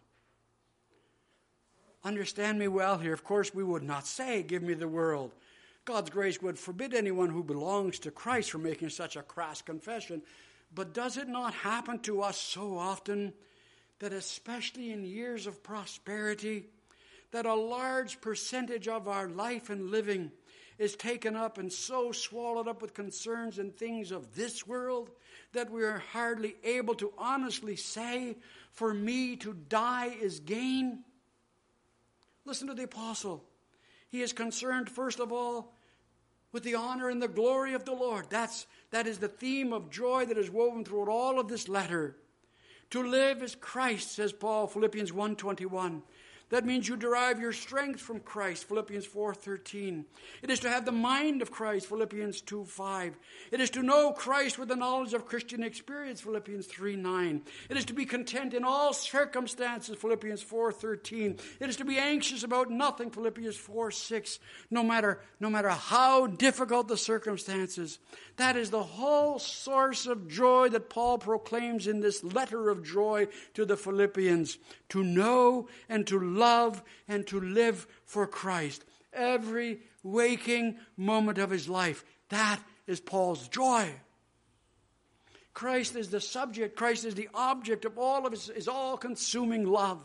Understand 2.04 2.58
me 2.58 2.68
well 2.68 2.98
here. 2.98 3.14
Of 3.14 3.24
course, 3.24 3.54
we 3.54 3.64
would 3.64 3.84
not 3.84 4.08
say, 4.08 4.44
Give 4.44 4.64
me 4.64 4.74
the 4.74 4.88
world. 4.88 5.34
God's 5.86 6.10
grace 6.10 6.42
would 6.42 6.58
forbid 6.58 6.94
anyone 6.94 7.30
who 7.30 7.44
belongs 7.44 8.00
to 8.00 8.12
Christ 8.12 8.52
from 8.52 8.64
making 8.64 8.90
such 8.90 9.16
a 9.16 9.22
crass 9.22 9.62
confession. 9.62 10.22
But 10.74 10.94
does 10.94 11.18
it 11.18 11.28
not 11.28 11.54
happen 11.54 12.00
to 12.00 12.22
us 12.22 12.38
so 12.38 12.78
often 12.78 13.34
that, 14.00 14.14
especially 14.14 14.92
in 14.92 15.04
years 15.04 15.46
of 15.48 15.64
prosperity, 15.64 16.66
that 17.32 17.46
a 17.46 17.54
large 17.54 18.22
percentage 18.22 18.88
of 18.88 19.08
our 19.08 19.28
life 19.28 19.70
and 19.70 19.90
living 19.90 20.32
is 20.84 20.96
taken 20.96 21.36
up 21.36 21.58
and 21.58 21.72
so 21.72 22.12
swallowed 22.12 22.68
up 22.68 22.82
with 22.82 22.94
concerns 22.94 23.58
and 23.58 23.76
things 23.76 24.12
of 24.12 24.36
this 24.36 24.68
world 24.68 25.10
that 25.54 25.72
we 25.72 25.84
are 25.84 26.04
hardly 26.12 26.56
able 26.64 26.94
to 26.96 27.14
honestly 27.18 27.76
say, 27.76 28.36
For 28.72 28.94
me 28.94 29.38
to 29.38 29.54
die 29.54 30.16
is 30.22 30.40
gain? 30.42 31.00
Listen 32.46 32.68
to 32.68 32.74
the 32.74 32.84
apostle. 32.84 33.44
He 34.10 34.22
is 34.22 34.34
concerned, 34.34 34.90
first 34.90 35.20
of 35.20 35.32
all, 35.32 35.74
with 36.52 36.64
the 36.64 36.76
honor 36.76 37.10
and 37.10 37.22
the 37.22 37.28
glory 37.28 37.74
of 37.74 37.86
the 37.86 37.94
Lord. 37.94 38.26
That's, 38.30 38.68
that 38.92 39.08
is 39.08 39.18
the 39.18 39.28
theme 39.28 39.74
of 39.74 39.90
joy 39.90 40.26
that 40.26 40.38
is 40.38 40.52
woven 40.52 40.84
throughout 40.84 41.08
all 41.08 41.40
of 41.40 41.48
this 41.48 41.68
letter. 41.68 42.18
To 42.92 43.02
live 43.02 43.42
is 43.42 43.56
Christ, 43.56 44.12
says 44.12 44.34
Paul, 44.34 44.68
Philippians 44.68 45.12
1.21. 45.12 46.02
That 46.50 46.66
means 46.66 46.88
you 46.88 46.96
derive 46.96 47.40
your 47.40 47.52
strength 47.52 48.00
from 48.00 48.20
Christ, 48.20 48.68
Philippians 48.68 49.06
4:13. 49.06 50.06
It 50.42 50.52
is 50.52 50.60
to 50.60 50.70
have 50.70 50.86
the 50.86 50.92
mind 50.92 51.42
of 51.42 51.52
Christ, 51.52 51.88
Philippians 51.88 52.42
2:5. 52.42 53.18
It 53.52 53.60
is 53.60 53.70
to 53.72 53.82
know 53.82 54.12
Christ 54.12 54.60
with 54.60 54.68
the 54.70 54.76
knowledge 54.76 55.14
of 55.14 55.26
Christian 55.26 55.64
experience, 55.64 56.22
Philippians 56.22 56.68
3:9. 56.68 57.44
It 57.70 57.78
is 57.78 57.86
to 57.86 57.94
be 57.94 58.06
content 58.06 58.54
in 58.54 58.64
all 58.64 58.94
circumstances, 58.94 59.98
Philippians 59.98 60.44
4:13. 60.44 61.40
It 61.60 61.70
is 61.70 61.78
to 61.78 61.86
be 61.86 61.98
anxious 61.98 62.44
about 62.44 62.70
nothing, 62.70 63.10
Philippians 63.10 63.58
4:6. 63.58 64.40
No 64.70 64.84
matter 64.84 65.22
no 65.40 65.50
matter 65.50 65.70
how 65.70 66.28
difficult 66.28 66.88
the 66.88 66.98
circumstances. 66.98 68.00
That 68.38 68.56
is 68.56 68.70
the 68.70 68.84
whole 68.84 69.40
source 69.40 70.06
of 70.06 70.28
joy 70.28 70.70
that 70.70 70.90
Paul 70.90 71.18
proclaims 71.18 71.88
in 71.88 72.00
this 72.00 72.24
letter 72.24 72.70
of 72.70 72.84
joy 72.84 73.28
to 73.54 73.66
the 73.66 73.78
Philippians 73.78 74.58
to 74.90 75.04
know 75.04 75.68
and 75.90 76.08
to 76.08 76.18
love 76.34 76.84
and 77.08 77.26
to 77.28 77.40
live 77.40 77.88
for 78.06 78.28
Christ 78.28 78.84
every 79.14 79.80
waking 80.04 80.78
moment 80.98 81.38
of 81.38 81.50
his 81.50 81.70
life. 81.70 82.04
That 82.30 82.60
is 82.88 83.00
Paul's 83.00 83.48
joy. 83.48 83.94
Christ 85.54 85.96
is 85.96 86.10
the 86.10 86.20
subject, 86.20 86.76
Christ 86.76 87.06
is 87.06 87.16
the 87.16 87.30
object 87.34 87.86
of 87.86 87.98
all 87.98 88.26
of 88.26 88.32
his, 88.32 88.48
his 88.48 88.68
all 88.68 88.98
consuming 88.98 89.68
love. 89.68 90.04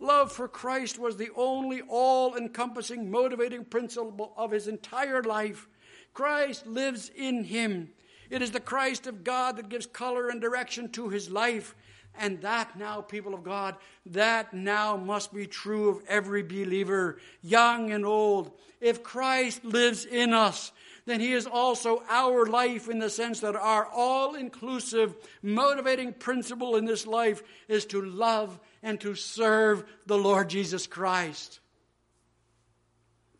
Love 0.00 0.32
for 0.32 0.48
Christ 0.48 0.98
was 0.98 1.16
the 1.16 1.30
only 1.36 1.82
all 1.82 2.34
encompassing 2.34 3.10
motivating 3.10 3.64
principle 3.64 4.32
of 4.36 4.50
his 4.50 4.66
entire 4.66 5.22
life. 5.22 5.68
Christ 6.14 6.66
lives 6.66 7.10
in 7.14 7.44
him. 7.44 7.90
It 8.30 8.42
is 8.42 8.50
the 8.50 8.60
Christ 8.60 9.06
of 9.06 9.22
God 9.22 9.56
that 9.56 9.68
gives 9.68 9.86
color 9.86 10.28
and 10.28 10.40
direction 10.40 10.88
to 10.90 11.08
his 11.08 11.30
life. 11.30 11.74
And 12.18 12.40
that 12.42 12.76
now, 12.76 13.00
people 13.00 13.34
of 13.34 13.44
God, 13.44 13.76
that 14.06 14.52
now 14.52 14.96
must 14.96 15.32
be 15.32 15.46
true 15.46 15.88
of 15.88 16.02
every 16.08 16.42
believer, 16.42 17.18
young 17.42 17.92
and 17.92 18.04
old. 18.04 18.52
If 18.80 19.02
Christ 19.02 19.64
lives 19.64 20.04
in 20.04 20.34
us, 20.34 20.72
then 21.06 21.20
He 21.20 21.32
is 21.32 21.46
also 21.46 22.02
our 22.08 22.46
life 22.46 22.88
in 22.88 22.98
the 22.98 23.10
sense 23.10 23.40
that 23.40 23.56
our 23.56 23.86
all 23.86 24.34
inclusive, 24.34 25.14
motivating 25.42 26.12
principle 26.12 26.76
in 26.76 26.84
this 26.84 27.06
life 27.06 27.42
is 27.68 27.86
to 27.86 28.02
love 28.02 28.58
and 28.82 29.00
to 29.00 29.14
serve 29.14 29.84
the 30.06 30.18
Lord 30.18 30.50
Jesus 30.50 30.86
Christ. 30.86 31.60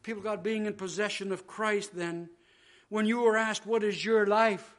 People, 0.03 0.21
of 0.21 0.25
God, 0.25 0.43
being 0.43 0.67
in 0.67 0.75
possession 0.75 1.33
of 1.33 1.47
Christ, 1.47 1.95
then, 1.95 2.31
when 2.89 3.07
you 3.07 3.27
are 3.27 3.37
asked, 3.37 3.67
What 3.67 3.85
is 3.85 4.05
your 4.05 4.27
life? 4.27 4.77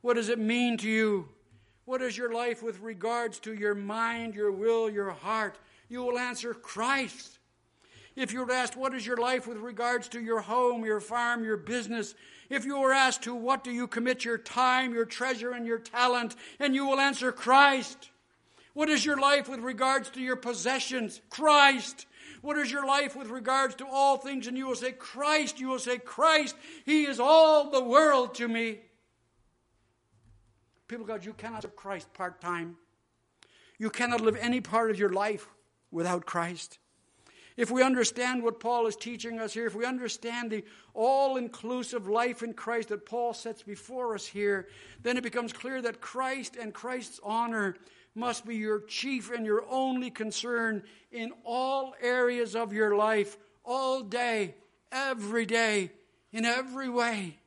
What 0.00 0.14
does 0.14 0.28
it 0.28 0.38
mean 0.38 0.78
to 0.78 0.88
you? 0.88 1.28
What 1.90 2.02
is 2.02 2.16
your 2.16 2.32
life 2.32 2.62
with 2.62 2.78
regards 2.78 3.40
to 3.40 3.52
your 3.52 3.74
mind, 3.74 4.36
your 4.36 4.52
will, 4.52 4.88
your 4.88 5.10
heart? 5.10 5.58
You 5.88 6.04
will 6.04 6.20
answer 6.20 6.54
Christ. 6.54 7.40
If 8.14 8.32
you 8.32 8.44
were 8.44 8.52
asked, 8.52 8.76
What 8.76 8.94
is 8.94 9.04
your 9.04 9.16
life 9.16 9.48
with 9.48 9.56
regards 9.56 10.06
to 10.10 10.20
your 10.20 10.40
home, 10.40 10.84
your 10.84 11.00
farm, 11.00 11.42
your 11.42 11.56
business? 11.56 12.14
If 12.48 12.64
you 12.64 12.78
were 12.78 12.92
asked 12.92 13.22
to 13.22 13.34
what 13.34 13.64
do 13.64 13.72
you 13.72 13.88
commit 13.88 14.24
your 14.24 14.38
time, 14.38 14.94
your 14.94 15.04
treasure, 15.04 15.50
and 15.50 15.66
your 15.66 15.80
talent, 15.80 16.36
and 16.60 16.76
you 16.76 16.86
will 16.86 17.00
answer 17.00 17.32
Christ. 17.32 18.10
What 18.72 18.88
is 18.88 19.04
your 19.04 19.18
life 19.18 19.48
with 19.48 19.58
regards 19.58 20.10
to 20.10 20.20
your 20.20 20.36
possessions? 20.36 21.20
Christ. 21.28 22.06
What 22.40 22.56
is 22.56 22.70
your 22.70 22.86
life 22.86 23.16
with 23.16 23.30
regards 23.30 23.74
to 23.74 23.86
all 23.88 24.16
things? 24.16 24.46
And 24.46 24.56
you 24.56 24.68
will 24.68 24.76
say, 24.76 24.92
Christ. 24.92 25.58
You 25.58 25.66
will 25.66 25.80
say, 25.80 25.98
Christ. 25.98 26.54
He 26.86 27.06
is 27.06 27.18
all 27.18 27.72
the 27.72 27.82
world 27.82 28.36
to 28.36 28.46
me. 28.46 28.78
People, 30.90 31.06
God, 31.06 31.24
you 31.24 31.34
cannot 31.34 31.62
serve 31.62 31.76
Christ 31.76 32.12
part 32.14 32.40
time. 32.40 32.76
You 33.78 33.90
cannot 33.90 34.22
live 34.22 34.36
any 34.40 34.60
part 34.60 34.90
of 34.90 34.98
your 34.98 35.10
life 35.10 35.46
without 35.92 36.26
Christ. 36.26 36.80
If 37.56 37.70
we 37.70 37.84
understand 37.84 38.42
what 38.42 38.58
Paul 38.58 38.88
is 38.88 38.96
teaching 38.96 39.38
us 39.38 39.54
here, 39.54 39.68
if 39.68 39.76
we 39.76 39.84
understand 39.84 40.50
the 40.50 40.64
all 40.92 41.36
inclusive 41.36 42.08
life 42.08 42.42
in 42.42 42.54
Christ 42.54 42.88
that 42.88 43.06
Paul 43.06 43.34
sets 43.34 43.62
before 43.62 44.16
us 44.16 44.26
here, 44.26 44.66
then 45.00 45.16
it 45.16 45.22
becomes 45.22 45.52
clear 45.52 45.80
that 45.80 46.00
Christ 46.00 46.56
and 46.60 46.74
Christ's 46.74 47.20
honor 47.22 47.76
must 48.16 48.44
be 48.44 48.56
your 48.56 48.80
chief 48.80 49.30
and 49.30 49.46
your 49.46 49.64
only 49.70 50.10
concern 50.10 50.82
in 51.12 51.30
all 51.44 51.94
areas 52.02 52.56
of 52.56 52.72
your 52.72 52.96
life, 52.96 53.36
all 53.64 54.02
day, 54.02 54.56
every 54.90 55.46
day, 55.46 55.92
in 56.32 56.44
every 56.44 56.88
way. 56.88 57.38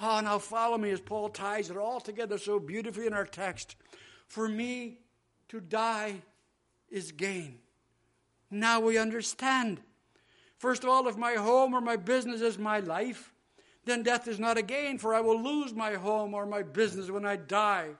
Oh, 0.00 0.20
now 0.20 0.38
follow 0.38 0.76
me 0.76 0.90
as 0.90 1.00
Paul 1.00 1.30
ties 1.30 1.70
it 1.70 1.76
all 1.76 2.00
together 2.00 2.38
so 2.38 2.58
beautifully 2.58 3.06
in 3.06 3.14
our 3.14 3.24
text. 3.24 3.76
For 4.26 4.48
me 4.48 4.98
to 5.48 5.60
die 5.60 6.22
is 6.90 7.12
gain. 7.12 7.58
Now 8.50 8.80
we 8.80 8.98
understand. 8.98 9.80
First 10.58 10.84
of 10.84 10.90
all, 10.90 11.08
if 11.08 11.16
my 11.16 11.34
home 11.34 11.74
or 11.74 11.80
my 11.80 11.96
business 11.96 12.40
is 12.40 12.58
my 12.58 12.80
life, 12.80 13.32
then 13.84 14.02
death 14.02 14.28
is 14.28 14.38
not 14.38 14.58
a 14.58 14.62
gain, 14.62 14.98
for 14.98 15.14
I 15.14 15.20
will 15.20 15.40
lose 15.40 15.72
my 15.72 15.94
home 15.94 16.34
or 16.34 16.44
my 16.44 16.62
business 16.62 17.10
when 17.10 17.24
I 17.24 17.36
die. 17.36 17.90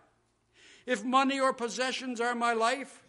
If 0.84 1.04
money 1.04 1.40
or 1.40 1.52
possessions 1.52 2.20
are 2.20 2.34
my 2.34 2.52
life, 2.52 3.02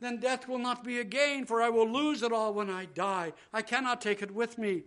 then 0.00 0.18
death 0.18 0.48
will 0.48 0.58
not 0.58 0.84
be 0.84 0.98
a 0.98 1.04
gain, 1.04 1.46
for 1.46 1.62
I 1.62 1.68
will 1.68 1.88
lose 1.88 2.22
it 2.22 2.32
all 2.32 2.52
when 2.52 2.70
I 2.70 2.86
die. 2.86 3.32
I 3.52 3.62
cannot 3.62 4.00
take 4.00 4.22
it 4.22 4.30
with 4.30 4.58
me. 4.58 4.82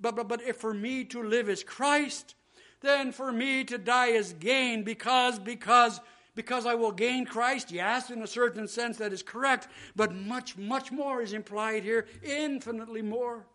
But, 0.00 0.16
but, 0.16 0.28
but 0.28 0.42
if 0.42 0.56
for 0.56 0.74
me 0.74 1.04
to 1.06 1.22
live 1.22 1.48
is 1.48 1.64
Christ, 1.64 2.34
then 2.80 3.12
for 3.12 3.30
me 3.30 3.64
to 3.64 3.78
die 3.78 4.08
is 4.08 4.32
gain 4.32 4.84
because, 4.84 5.38
because, 5.38 6.00
because 6.34 6.66
I 6.66 6.74
will 6.74 6.92
gain 6.92 7.26
Christ. 7.26 7.70
Yes, 7.70 8.10
in 8.10 8.22
a 8.22 8.26
certain 8.26 8.68
sense 8.68 8.98
that 8.98 9.12
is 9.12 9.22
correct, 9.22 9.68
but 9.94 10.14
much, 10.14 10.56
much 10.56 10.90
more 10.90 11.20
is 11.20 11.32
implied 11.32 11.82
here, 11.82 12.06
infinitely 12.22 13.02
more. 13.02 13.46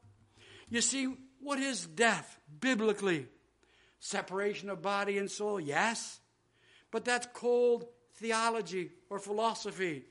You 0.70 0.82
see, 0.82 1.16
what 1.40 1.60
is 1.60 1.86
death 1.86 2.40
biblically? 2.60 3.28
Separation 4.00 4.70
of 4.70 4.82
body 4.82 5.18
and 5.18 5.30
soul, 5.30 5.60
yes, 5.60 6.20
but 6.92 7.06
that's 7.06 7.28
cold 7.34 7.86
theology 8.16 8.92
or 9.10 9.20
philosophy. 9.20 10.06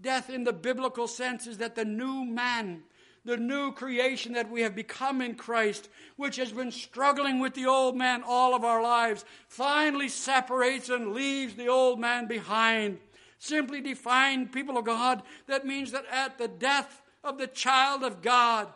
Death 0.00 0.30
in 0.30 0.44
the 0.44 0.52
biblical 0.52 1.06
sense 1.06 1.46
is 1.46 1.58
that 1.58 1.74
the 1.74 1.84
new 1.84 2.24
man, 2.24 2.82
the 3.24 3.36
new 3.36 3.72
creation 3.72 4.32
that 4.32 4.50
we 4.50 4.62
have 4.62 4.74
become 4.74 5.20
in 5.20 5.34
Christ, 5.34 5.88
which 6.16 6.36
has 6.36 6.52
been 6.52 6.70
struggling 6.70 7.38
with 7.38 7.54
the 7.54 7.66
old 7.66 7.96
man 7.96 8.22
all 8.26 8.54
of 8.54 8.64
our 8.64 8.82
lives, 8.82 9.24
finally 9.48 10.08
separates 10.08 10.88
and 10.88 11.12
leaves 11.12 11.54
the 11.54 11.68
old 11.68 12.00
man 12.00 12.26
behind. 12.26 12.98
Simply 13.38 13.80
defined, 13.80 14.52
people 14.52 14.76
of 14.76 14.84
God, 14.84 15.22
that 15.46 15.66
means 15.66 15.92
that 15.92 16.04
at 16.10 16.38
the 16.38 16.48
death 16.48 17.02
of 17.22 17.38
the 17.38 17.46
child 17.46 18.02
of 18.02 18.22
God, 18.22 18.68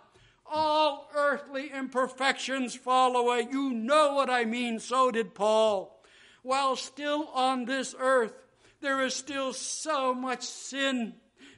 all 0.46 1.10
earthly 1.14 1.70
imperfections 1.70 2.74
fall 2.74 3.16
away. 3.16 3.46
You 3.50 3.72
know 3.72 4.14
what 4.14 4.30
I 4.30 4.44
mean, 4.44 4.78
so 4.78 5.10
did 5.10 5.34
Paul. 5.34 6.02
While 6.42 6.76
still 6.76 7.28
on 7.34 7.64
this 7.64 7.94
earth, 7.98 8.34
there 8.80 9.02
is 9.02 9.14
still 9.14 9.54
so 9.54 10.14
much 10.14 10.42
sin, 10.42 11.14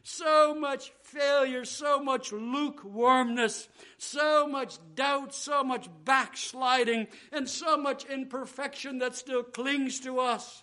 so 0.06 0.54
much 0.54 0.92
failure, 1.02 1.64
so 1.64 1.98
much 2.00 2.32
lukewarmness, 2.32 3.68
so 3.98 4.46
much 4.46 4.78
doubt, 4.94 5.34
so 5.34 5.64
much 5.64 5.88
backsliding, 6.04 7.08
and 7.32 7.48
so 7.48 7.76
much 7.76 8.04
imperfection 8.04 8.98
that 8.98 9.16
still 9.16 9.42
clings 9.42 9.98
to 9.98 10.20
us. 10.20 10.62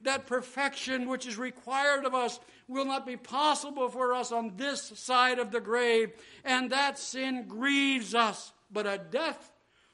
That 0.00 0.26
perfection 0.26 1.08
which 1.08 1.24
is 1.24 1.38
required 1.38 2.04
of 2.04 2.16
us 2.16 2.40
will 2.66 2.84
not 2.84 3.06
be 3.06 3.16
possible 3.16 3.88
for 3.88 4.12
us 4.12 4.32
on 4.32 4.56
this 4.56 4.92
side 4.96 5.38
of 5.38 5.52
the 5.52 5.60
grave, 5.60 6.10
and 6.44 6.72
that 6.72 6.98
sin 6.98 7.44
grieves 7.46 8.12
us. 8.12 8.52
But 8.72 8.88
at 8.88 9.12
death, 9.12 9.52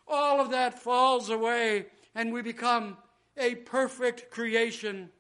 all 0.09 0.41
of 0.41 0.53
that 0.53 0.79
falls 0.79 1.29
away, 1.29 1.85
and 2.15 2.33
we 2.33 2.41
become 2.41 2.97
a 3.37 3.57
perfect 3.57 4.31
creation 4.31 5.11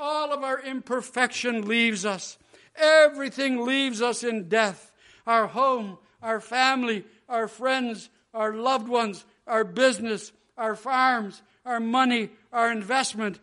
all 0.00 0.32
of 0.32 0.42
our 0.42 0.58
imperfection 0.58 1.68
leaves 1.68 2.06
us. 2.06 2.38
Everything 2.80 3.64
leaves 3.64 4.00
us 4.00 4.24
in 4.24 4.48
death. 4.48 4.92
Our 5.26 5.46
home, 5.46 5.98
our 6.22 6.40
family, 6.40 7.04
our 7.28 7.46
friends, 7.46 8.08
our 8.32 8.54
loved 8.54 8.88
ones, 8.88 9.24
our 9.46 9.64
business, 9.64 10.32
our 10.56 10.74
farms, 10.74 11.42
our 11.64 11.80
money, 11.80 12.30
our 12.52 12.72
investment, 12.72 13.38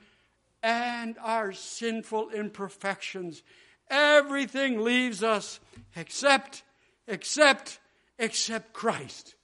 and 0.64 1.16
our 1.24 1.54
sinful 1.54 2.32
imperfections. 2.32 3.44
Everything 3.90 4.82
leaves 4.84 5.24
us 5.24 5.60
except, 5.96 6.64
except, 7.08 7.80
except 8.20 8.74
Christ. 8.74 9.36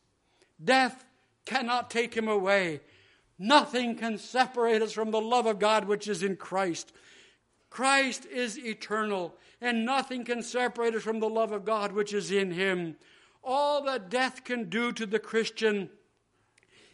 Death 0.63 1.06
cannot 1.45 1.89
take 1.89 2.13
him 2.13 2.27
away. 2.27 2.82
Nothing 3.39 3.95
can 3.95 4.17
separate 4.17 4.82
us 4.82 4.91
from 4.91 5.12
the 5.12 5.21
love 5.21 5.45
of 5.45 5.60
God 5.60 5.86
which 5.86 6.08
is 6.08 6.23
in 6.23 6.36
Christ. 6.36 6.91
Christ 7.69 8.25
is 8.25 8.58
eternal, 8.58 9.36
and 9.63 9.86
nothing 9.86 10.26
can 10.26 10.43
separate 10.43 10.93
us 10.93 11.02
from 11.02 11.21
the 11.21 11.30
love 11.30 11.54
of 11.54 11.63
God 11.63 11.93
which 11.93 12.13
is 12.13 12.30
in 12.30 12.52
him. 12.52 12.97
All 13.41 13.82
that 13.84 14.10
death 14.10 14.43
can 14.43 14.69
do 14.69 14.91
to 14.91 15.06
the 15.06 15.19
Christian 15.19 15.89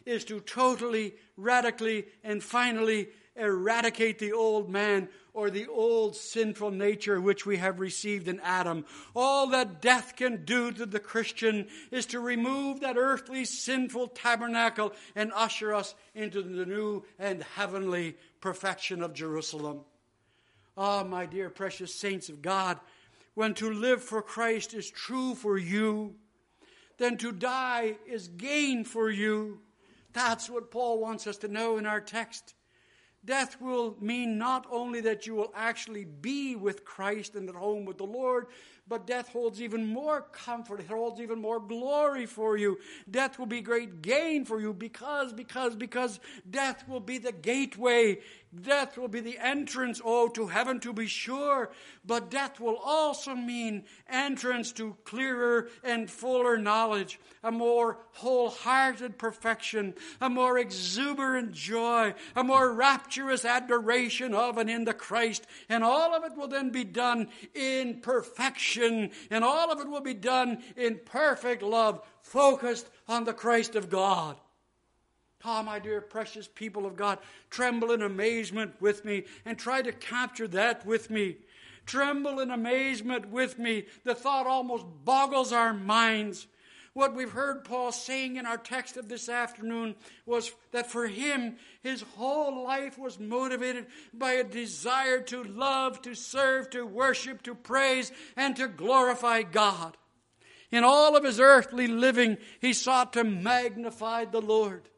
is 0.06 0.24
to 0.26 0.40
totally, 0.40 1.14
radically, 1.36 2.06
and 2.22 2.42
finally 2.42 3.08
eradicate 3.34 4.20
the 4.20 4.32
old 4.32 4.70
man 4.70 5.08
or 5.32 5.50
the 5.50 5.66
old 5.66 6.14
sinful 6.14 6.70
nature 6.70 7.20
which 7.20 7.44
we 7.44 7.56
have 7.56 7.80
received 7.80 8.28
in 8.28 8.38
Adam. 8.40 8.84
All 9.16 9.48
that 9.48 9.82
death 9.82 10.14
can 10.14 10.44
do 10.44 10.70
to 10.70 10.86
the 10.86 11.00
Christian 11.00 11.66
is 11.90 12.06
to 12.06 12.20
remove 12.20 12.80
that 12.80 12.96
earthly 12.96 13.44
sinful 13.44 14.08
tabernacle 14.08 14.92
and 15.16 15.32
usher 15.34 15.74
us 15.74 15.94
into 16.14 16.40
the 16.40 16.66
new 16.66 17.04
and 17.18 17.42
heavenly 17.42 18.16
perfection 18.40 19.02
of 19.02 19.12
Jerusalem. 19.12 19.80
Ah, 20.76 21.00
oh, 21.00 21.08
my 21.08 21.26
dear 21.26 21.50
precious 21.50 21.94
saints 21.94 22.28
of 22.28 22.42
God, 22.42 22.78
when 23.34 23.54
to 23.54 23.70
live 23.70 24.02
for 24.02 24.22
Christ 24.22 24.74
is 24.74 24.90
true 24.90 25.34
for 25.34 25.58
you, 25.58 26.14
then 26.98 27.16
to 27.18 27.32
die 27.32 27.96
is 28.06 28.28
gain 28.28 28.84
for 28.84 29.10
you. 29.10 29.60
That's 30.12 30.50
what 30.50 30.70
Paul 30.70 31.00
wants 31.00 31.26
us 31.26 31.38
to 31.38 31.48
know 31.48 31.78
in 31.78 31.86
our 31.86 32.00
text. 32.00 32.54
Death 33.24 33.60
will 33.60 33.96
mean 34.00 34.38
not 34.38 34.66
only 34.70 35.00
that 35.02 35.26
you 35.26 35.34
will 35.34 35.52
actually 35.54 36.04
be 36.06 36.56
with 36.56 36.84
Christ 36.84 37.34
and 37.34 37.48
at 37.48 37.54
home 37.54 37.84
with 37.84 37.98
the 37.98 38.04
Lord, 38.04 38.46
But 38.90 39.06
death 39.06 39.28
holds 39.28 39.62
even 39.62 39.86
more 39.86 40.22
comfort. 40.32 40.80
It 40.80 40.88
holds 40.88 41.20
even 41.20 41.40
more 41.40 41.60
glory 41.60 42.26
for 42.26 42.56
you. 42.56 42.76
Death 43.08 43.38
will 43.38 43.46
be 43.46 43.60
great 43.60 44.02
gain 44.02 44.44
for 44.44 44.60
you 44.60 44.74
because, 44.74 45.32
because, 45.32 45.76
because 45.76 46.18
death 46.50 46.88
will 46.88 46.98
be 46.98 47.18
the 47.18 47.30
gateway. 47.30 48.18
Death 48.58 48.98
will 48.98 49.06
be 49.06 49.20
the 49.20 49.38
entrance, 49.38 50.00
oh, 50.04 50.28
to 50.30 50.48
heaven 50.48 50.80
to 50.80 50.92
be 50.92 51.06
sure. 51.06 51.70
But 52.04 52.32
death 52.32 52.58
will 52.58 52.78
also 52.84 53.36
mean 53.36 53.84
entrance 54.08 54.72
to 54.72 54.96
clearer 55.04 55.68
and 55.84 56.10
fuller 56.10 56.58
knowledge, 56.58 57.20
a 57.44 57.52
more 57.52 57.98
wholehearted 58.14 59.18
perfection, 59.18 59.94
a 60.20 60.28
more 60.28 60.58
exuberant 60.58 61.52
joy, 61.52 62.12
a 62.34 62.42
more 62.42 62.72
rapturous 62.72 63.44
adoration 63.44 64.34
of 64.34 64.58
and 64.58 64.68
in 64.68 64.84
the 64.84 64.94
Christ. 64.94 65.46
And 65.68 65.84
all 65.84 66.12
of 66.12 66.24
it 66.24 66.36
will 66.36 66.48
then 66.48 66.70
be 66.70 66.82
done 66.82 67.28
in 67.54 68.00
perfection, 68.00 69.12
and 69.30 69.44
all 69.44 69.70
of 69.70 69.78
it 69.78 69.88
will 69.88 70.00
be 70.00 70.14
done 70.14 70.64
in 70.76 70.98
perfect 71.04 71.62
love, 71.62 72.04
focused 72.20 72.90
on 73.06 73.22
the 73.22 73.32
Christ 73.32 73.76
of 73.76 73.88
God. 73.88 74.36
Ah, 75.42 75.60
oh, 75.60 75.62
my 75.62 75.78
dear 75.78 76.00
precious 76.00 76.46
people 76.46 76.84
of 76.84 76.96
God, 76.96 77.18
tremble 77.48 77.92
in 77.92 78.02
amazement 78.02 78.74
with 78.80 79.04
me 79.04 79.24
and 79.44 79.58
try 79.58 79.80
to 79.80 79.92
capture 79.92 80.48
that 80.48 80.84
with 80.84 81.08
me. 81.08 81.36
Tremble 81.86 82.40
in 82.40 82.50
amazement 82.50 83.30
with 83.30 83.58
me. 83.58 83.86
The 84.04 84.14
thought 84.14 84.46
almost 84.46 84.84
boggles 85.04 85.52
our 85.52 85.72
minds. 85.72 86.46
What 86.92 87.14
we've 87.14 87.30
heard 87.30 87.64
Paul 87.64 87.92
saying 87.92 88.36
in 88.36 88.46
our 88.46 88.58
text 88.58 88.96
of 88.96 89.08
this 89.08 89.28
afternoon 89.28 89.94
was 90.26 90.52
that 90.72 90.90
for 90.90 91.06
him, 91.06 91.56
his 91.82 92.02
whole 92.02 92.64
life 92.64 92.98
was 92.98 93.18
motivated 93.18 93.86
by 94.12 94.32
a 94.32 94.44
desire 94.44 95.20
to 95.22 95.44
love, 95.44 96.02
to 96.02 96.14
serve, 96.14 96.68
to 96.70 96.84
worship, 96.84 97.42
to 97.42 97.54
praise, 97.54 98.12
and 98.36 98.56
to 98.56 98.68
glorify 98.68 99.42
God. 99.42 99.96
In 100.72 100.84
all 100.84 101.16
of 101.16 101.24
his 101.24 101.40
earthly 101.40 101.86
living, 101.86 102.38
he 102.60 102.72
sought 102.72 103.12
to 103.14 103.24
magnify 103.24 104.24
the 104.26 104.40
Lord. 104.40 104.88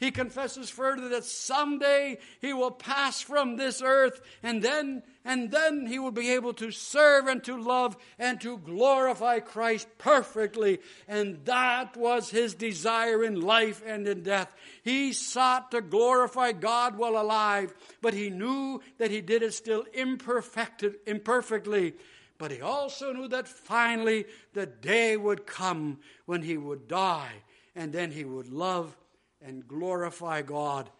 He 0.00 0.10
confesses 0.10 0.70
further 0.70 1.10
that 1.10 1.24
someday 1.24 2.16
he 2.40 2.54
will 2.54 2.70
pass 2.70 3.20
from 3.20 3.56
this 3.56 3.82
earth 3.82 4.22
and 4.42 4.62
then 4.62 5.02
and 5.26 5.50
then 5.50 5.84
he 5.84 5.98
will 5.98 6.10
be 6.10 6.30
able 6.30 6.54
to 6.54 6.70
serve 6.70 7.26
and 7.26 7.44
to 7.44 7.60
love 7.60 7.98
and 8.18 8.40
to 8.40 8.56
glorify 8.56 9.40
Christ 9.40 9.86
perfectly. 9.98 10.78
And 11.06 11.44
that 11.44 11.98
was 11.98 12.30
his 12.30 12.54
desire 12.54 13.22
in 13.22 13.38
life 13.38 13.82
and 13.86 14.08
in 14.08 14.22
death. 14.22 14.54
He 14.82 15.12
sought 15.12 15.70
to 15.72 15.82
glorify 15.82 16.52
God 16.52 16.96
while 16.96 17.20
alive, 17.20 17.74
but 18.00 18.14
he 18.14 18.30
knew 18.30 18.80
that 18.96 19.10
he 19.10 19.20
did 19.20 19.42
it 19.42 19.52
still 19.52 19.84
imperfectly. 19.92 21.92
But 22.38 22.50
he 22.50 22.62
also 22.62 23.12
knew 23.12 23.28
that 23.28 23.46
finally 23.46 24.24
the 24.54 24.64
day 24.64 25.18
would 25.18 25.46
come 25.46 25.98
when 26.24 26.40
he 26.40 26.56
would 26.56 26.88
die, 26.88 27.42
and 27.76 27.92
then 27.92 28.10
he 28.10 28.24
would 28.24 28.48
love 28.48 28.96
and 29.42 29.66
glorify 29.66 30.42
God 30.42 30.90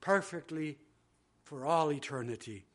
perfectly 0.00 0.78
for 1.42 1.64
all 1.64 1.92
eternity. 1.92 2.66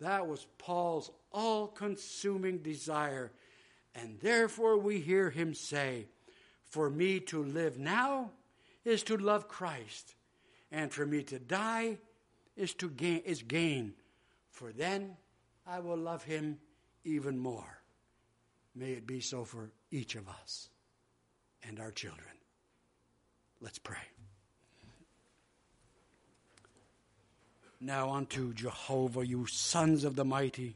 That 0.00 0.26
was 0.26 0.46
Paul's 0.58 1.10
all 1.32 1.66
consuming 1.66 2.58
desire. 2.58 3.32
And 3.94 4.18
therefore, 4.20 4.78
we 4.78 5.00
hear 5.00 5.30
him 5.30 5.54
say, 5.54 6.06
For 6.64 6.90
me 6.90 7.20
to 7.20 7.42
live 7.42 7.78
now 7.78 8.30
is 8.84 9.02
to 9.04 9.16
love 9.16 9.48
Christ, 9.48 10.14
and 10.70 10.92
for 10.92 11.06
me 11.06 11.22
to 11.24 11.38
die 11.38 11.98
is 12.56 12.74
to 12.74 12.90
gain 12.90 13.22
is 13.24 13.42
gain, 13.42 13.94
for 14.50 14.72
then 14.72 15.16
I 15.66 15.80
will 15.80 15.96
love 15.96 16.24
him 16.24 16.58
even 17.04 17.38
more. 17.38 17.80
May 18.74 18.92
it 18.92 19.06
be 19.06 19.20
so 19.20 19.44
for 19.44 19.70
each 19.90 20.16
of 20.16 20.28
us 20.28 20.68
and 21.66 21.80
our 21.80 21.90
children. 21.90 22.26
Let's 23.60 23.78
pray. 23.78 23.96
Now 27.84 28.12
unto 28.12 28.54
Jehovah, 28.54 29.26
you 29.26 29.44
sons 29.46 30.04
of 30.04 30.16
the 30.16 30.24
mighty, 30.24 30.74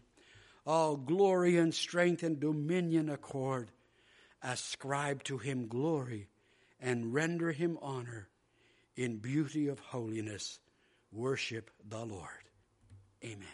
all 0.66 0.94
glory 0.94 1.56
and 1.56 1.72
strength 1.72 2.22
and 2.22 2.38
dominion 2.38 3.08
accord. 3.08 3.70
Ascribe 4.42 5.24
to 5.24 5.38
him 5.38 5.68
glory 5.68 6.28
and 6.78 7.14
render 7.14 7.50
him 7.50 7.78
honor 7.80 8.28
in 8.94 9.16
beauty 9.16 9.68
of 9.68 9.78
holiness. 9.80 10.60
Worship 11.10 11.70
the 11.88 12.04
Lord. 12.04 12.28
Amen. 13.24 13.46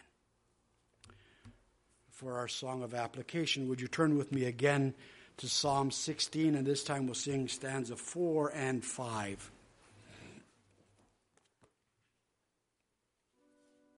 For 2.10 2.38
our 2.38 2.48
song 2.48 2.82
of 2.82 2.92
application, 2.92 3.68
would 3.68 3.80
you 3.80 3.86
turn 3.86 4.18
with 4.18 4.32
me 4.32 4.46
again 4.46 4.94
to 5.36 5.48
Psalm 5.48 5.92
16, 5.92 6.56
and 6.56 6.66
this 6.66 6.82
time 6.82 7.06
we'll 7.06 7.14
sing 7.14 7.46
stanza 7.46 7.94
4 7.94 8.50
and 8.52 8.84
5. 8.84 9.52